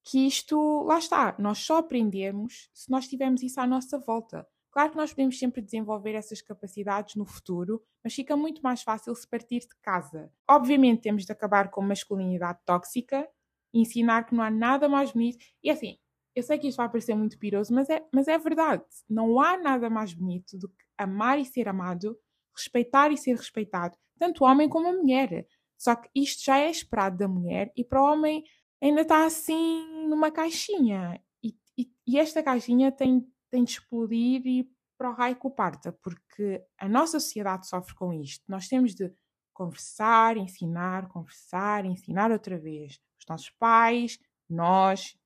[0.05, 4.47] que isto, lá está, nós só aprendemos se nós tivermos isso à nossa volta.
[4.73, 9.15] Claro que nós podemos sempre desenvolver essas capacidades no futuro, mas fica muito mais fácil
[9.15, 10.33] se partir de casa.
[10.49, 13.29] Obviamente temos de acabar com masculinidade tóxica,
[13.73, 15.39] ensinar que não há nada mais bonito.
[15.63, 15.99] E assim,
[16.35, 18.85] eu sei que isto vai parecer muito piroso, mas é, mas é verdade.
[19.09, 22.17] Não há nada mais bonito do que amar e ser amado,
[22.57, 25.47] respeitar e ser respeitado, tanto o homem como a mulher.
[25.77, 28.45] Só que isto já é esperado da mulher e para o homem
[28.81, 31.21] ainda está assim numa caixinha.
[31.43, 35.51] E, e, e esta caixinha tem, tem de explodir e para o raio que o
[35.51, 38.45] parta, porque a nossa sociedade sofre com isto.
[38.49, 39.13] Nós temos de
[39.53, 43.01] conversar, ensinar, conversar, ensinar outra vez.
[43.29, 44.19] Os nossos pais,
[44.49, 45.19] nós,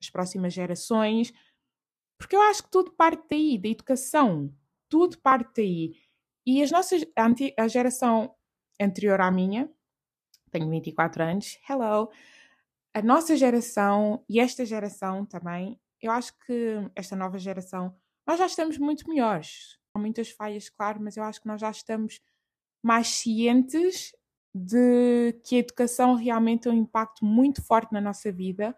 [0.00, 1.32] as próximas gerações,
[2.16, 4.54] porque eu acho que tudo parte daí, da educação,
[4.88, 5.96] tudo parte daí.
[6.46, 7.02] E as nossas,
[7.58, 8.34] a geração
[8.80, 9.68] anterior à minha,
[10.50, 12.10] tenho 24 anos, hello,
[12.94, 17.94] a nossa geração e esta geração também, eu acho que esta nova geração,
[18.26, 19.78] nós já estamos muito melhores.
[19.94, 22.20] Há muitas falhas, claro, mas eu acho que nós já estamos
[22.82, 24.12] mais cientes
[24.54, 28.76] de que a educação realmente tem um impacto muito forte na nossa vida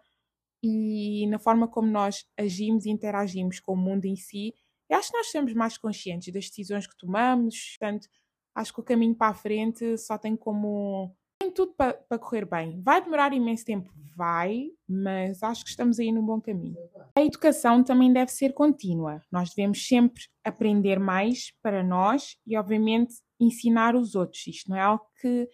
[0.61, 4.53] e na forma como nós agimos e interagimos com o mundo em si,
[4.89, 8.07] eu acho que nós estamos mais conscientes das decisões que tomamos, portanto,
[8.55, 11.15] acho que o caminho para a frente só tem como.
[11.39, 12.81] tem tudo para, para correr bem.
[12.81, 13.91] Vai demorar imenso tempo?
[14.15, 16.77] Vai, mas acho que estamos aí num bom caminho.
[17.15, 19.21] A educação também deve ser contínua.
[19.31, 24.45] Nós devemos sempre aprender mais para nós e, obviamente, ensinar os outros.
[24.45, 25.49] Isto não é algo que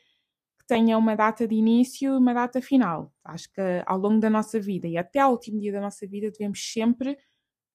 [0.70, 3.12] tenha uma data de início e uma data final.
[3.24, 6.30] Acho que ao longo da nossa vida e até ao último dia da nossa vida
[6.30, 7.18] devemos sempre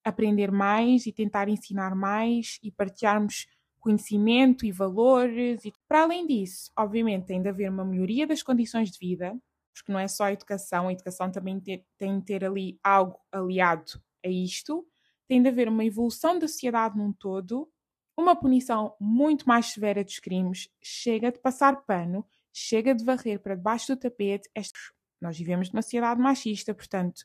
[0.05, 3.49] aprender mais e tentar ensinar mais e partilharmos
[3.81, 5.65] conhecimento e valores.
[5.65, 9.37] E para além disso, obviamente, tem de haver uma melhoria das condições de vida,
[9.75, 11.61] porque não é só a educação, a educação também
[11.99, 14.87] tem de ter ali algo aliado a isto.
[15.27, 17.69] Tem de haver uma evolução da sociedade num todo,
[18.17, 22.25] uma punição muito mais severa dos crimes, chega de passar pano
[22.55, 24.49] chega de varrer para debaixo do tapete.
[24.55, 27.23] Estes, nós vivemos numa sociedade machista, portanto,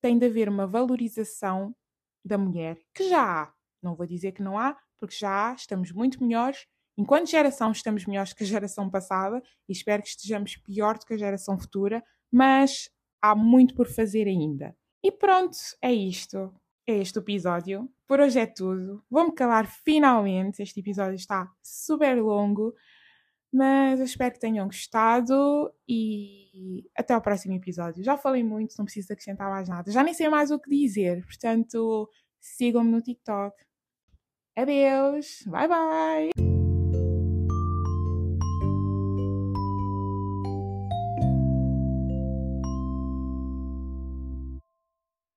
[0.00, 1.74] tem de haver uma valorização
[2.24, 3.52] da mulher, que já há.
[3.82, 6.66] Não vou dizer que não há, porque já há, estamos muito melhores.
[6.96, 11.14] Enquanto geração, estamos melhores que a geração passada e espero que estejamos pior do que
[11.14, 12.88] a geração futura, mas
[13.20, 14.76] há muito por fazer ainda.
[15.02, 16.54] E pronto, é isto.
[16.86, 17.88] É este episódio.
[18.08, 19.04] Por hoje é tudo.
[19.08, 20.62] Vou-me calar finalmente.
[20.62, 22.74] Este episódio está super longo.
[23.52, 28.02] Mas eu espero que tenham gostado e até ao próximo episódio.
[28.02, 29.92] Já falei muito, não preciso acrescentar mais nada.
[29.92, 32.08] Já nem sei mais o que dizer, portanto,
[32.40, 33.54] sigam-me no TikTok.
[34.56, 36.51] Adeus, bye bye!